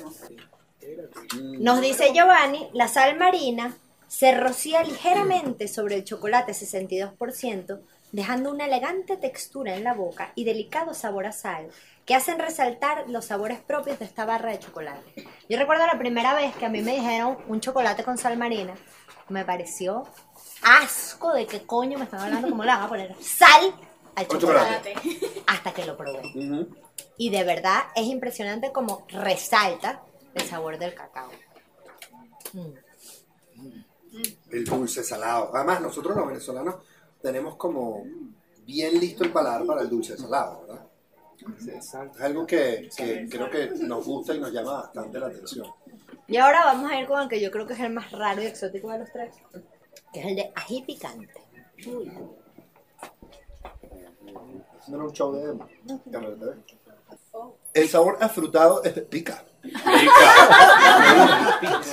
Nos 1.60 1.82
dice 1.82 2.12
Giovanni, 2.14 2.70
la 2.74 2.88
sal 2.88 3.18
marina 3.18 3.76
se 4.08 4.36
rocía 4.36 4.84
ligeramente 4.84 5.68
sobre 5.68 5.96
el 5.96 6.04
chocolate 6.04 6.54
62%, 6.54 7.80
dejando 8.12 8.52
una 8.52 8.66
elegante 8.66 9.18
textura 9.18 9.76
en 9.76 9.84
la 9.84 9.94
boca 9.94 10.32
y 10.34 10.46
delicado 10.46 10.96
sabor 10.96 11.28
a 11.28 11.32
sal, 11.32 11.70
que 12.06 12.16
hacen 12.16 12.40
resaltar 12.40 13.08
los 13.08 13.26
sabores 13.26 13.60
propios 13.60 14.00
de 14.00 14.06
esta 14.06 14.26
barra 14.26 14.52
de 14.52 14.60
chocolate. 14.60 15.28
Yo 15.48 15.60
recuerdo 15.60 15.86
la 15.86 16.00
primera 16.00 16.34
vez 16.34 16.56
que 16.56 16.66
a 16.66 16.70
mí 16.70 16.82
me 16.82 16.96
dijeron 16.96 17.38
un 17.48 17.62
chocolate 17.62 18.04
con 18.04 18.18
sal 18.18 18.36
marina, 18.36 18.74
me 19.30 19.46
pareció 19.46 20.06
asco 20.64 21.34
de 21.34 21.46
qué 21.46 21.66
coño 21.66 21.98
me 21.98 22.06
están 22.06 22.22
hablando, 22.22 22.50
cómo 22.50 22.64
le 22.64 22.70
van 22.70 22.84
a 22.84 22.90
poner 22.90 23.16
sal 23.22 23.74
al 24.16 24.28
chocolate, 24.28 24.94
hasta 25.48 25.74
que 25.74 25.86
lo 25.86 25.96
probé. 25.96 26.22
Y 27.18 27.30
de 27.30 27.44
verdad 27.44 27.84
es 27.96 28.06
impresionante 28.06 28.72
como 28.72 29.06
resalta 29.10 30.02
el 30.34 30.44
sabor 30.44 30.78
del 30.78 30.94
cacao. 30.94 31.30
El 34.52 34.66
dulce 34.66 35.04
salado. 35.04 35.52
Además, 35.54 35.82
nosotros 35.82 36.16
los 36.16 36.28
venezolanos 36.28 36.76
tenemos 37.22 37.56
como 37.56 38.04
bien 38.66 39.00
listo 39.00 39.24
el 39.24 39.32
paladar 39.32 39.66
para 39.66 39.82
el 39.82 39.90
dulce 39.90 40.18
salado, 40.18 40.62
¿verdad? 40.62 40.86
Es 41.68 41.96
algo 41.96 42.46
que, 42.46 42.90
que 42.96 43.28
creo 43.30 43.50
que 43.50 43.70
nos 43.80 44.06
gusta 44.06 44.34
y 44.36 44.40
nos 44.40 44.52
llama 44.52 44.74
bastante 44.74 45.20
la 45.20 45.28
atención. 45.28 45.68
Y 46.30 46.38
ahora 46.38 46.64
vamos 46.66 46.92
a 46.92 47.00
ir 47.00 47.08
con 47.08 47.24
el 47.24 47.28
que 47.28 47.42
yo 47.42 47.50
creo 47.50 47.66
que 47.66 47.74
es 47.74 47.80
el 47.80 47.92
más 47.92 48.12
raro 48.12 48.44
y 48.44 48.46
exótico 48.46 48.92
de 48.92 49.00
los 49.00 49.12
tres, 49.12 49.34
que 50.14 50.20
es 50.20 50.26
el 50.28 50.36
de 50.36 50.52
ají 50.56 50.84
picante. 50.84 51.34
Haciéndole 54.78 55.08
un 55.08 55.12
show 55.12 55.34
de 55.34 55.42
TV. 56.12 56.54
El 57.74 57.90
sabor 57.90 58.18
afrutado 58.22 58.84
este, 58.84 59.02
pica. 59.02 59.44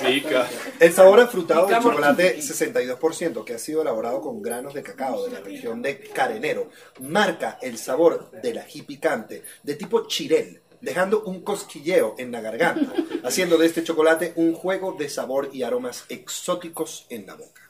Pica. 0.05 0.47
El 0.79 0.93
sabor 0.93 1.19
afrutado 1.19 1.65
del 1.67 1.81
chocolate 1.81 2.37
62%, 2.37 3.43
que 3.43 3.55
ha 3.55 3.59
sido 3.59 3.81
elaborado 3.81 4.21
con 4.21 4.41
granos 4.41 4.73
de 4.73 4.83
cacao 4.83 5.25
de 5.25 5.33
la 5.33 5.39
región 5.41 5.81
de 5.81 5.99
Carenero, 5.99 6.69
marca 7.01 7.57
el 7.61 7.77
sabor 7.77 8.31
del 8.31 8.59
ají 8.59 8.83
picante 8.83 9.43
de 9.63 9.75
tipo 9.75 10.07
chirel, 10.07 10.61
dejando 10.81 11.23
un 11.23 11.41
cosquilleo 11.41 12.15
en 12.17 12.31
la 12.31 12.41
garganta, 12.41 12.93
haciendo 13.23 13.57
de 13.57 13.65
este 13.65 13.83
chocolate 13.83 14.33
un 14.35 14.53
juego 14.53 14.93
de 14.93 15.09
sabor 15.09 15.49
y 15.53 15.63
aromas 15.63 16.05
exóticos 16.09 17.05
en 17.09 17.25
la 17.25 17.35
boca. 17.35 17.61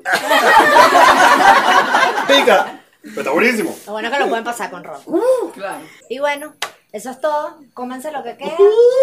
¡Pica! 2.26 2.82
Pero 3.02 3.20
está 3.20 3.30
buenísimo. 3.30 3.76
Lo 3.86 3.92
bueno 3.92 4.08
es 4.08 4.14
que 4.14 4.20
lo 4.20 4.28
pueden 4.28 4.44
pasar 4.44 4.70
con 4.70 4.84
ron. 4.84 5.00
Claro. 5.54 5.84
Y 6.08 6.18
bueno, 6.18 6.54
eso 6.92 7.10
es 7.10 7.20
todo. 7.20 7.56
Cómense 7.74 8.10
lo 8.10 8.22
que 8.22 8.36
queda. 8.36 8.52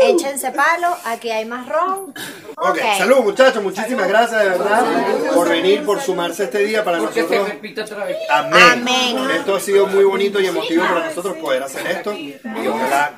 Échense 0.03 0.51
palo. 0.51 0.95
Aquí 1.05 1.29
hay 1.29 1.45
más 1.45 1.67
ron. 1.67 2.13
Ok, 2.57 2.77
salud 2.97 3.17
muchachos, 3.19 3.63
muchísimas 3.63 4.07
gracias 4.07 4.41
de 4.43 4.49
verdad 4.49 4.85
por 5.33 5.49
venir, 5.49 5.85
por 5.85 6.01
sumarse 6.01 6.45
este 6.45 6.59
día 6.59 6.83
para 6.83 6.99
Porque 6.99 7.15
se 7.15 7.21
nosotros. 7.21 7.49
repite 7.49 7.81
otra 7.81 8.05
vez. 8.05 8.17
Amén. 8.29 8.63
Amén. 8.73 9.31
Esto 9.31 9.55
ha 9.55 9.59
sido 9.59 9.87
muy 9.87 10.03
bonito 10.03 10.39
y 10.39 10.47
emotivo 10.47 10.83
para 10.83 11.07
nosotros 11.09 11.37
poder 11.37 11.63
hacer 11.63 11.87
esto 11.87 12.13
y 12.13 12.37
ojalá 12.67 13.13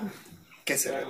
que 0.66 0.78
se 0.78 0.92
vea. 0.92 1.06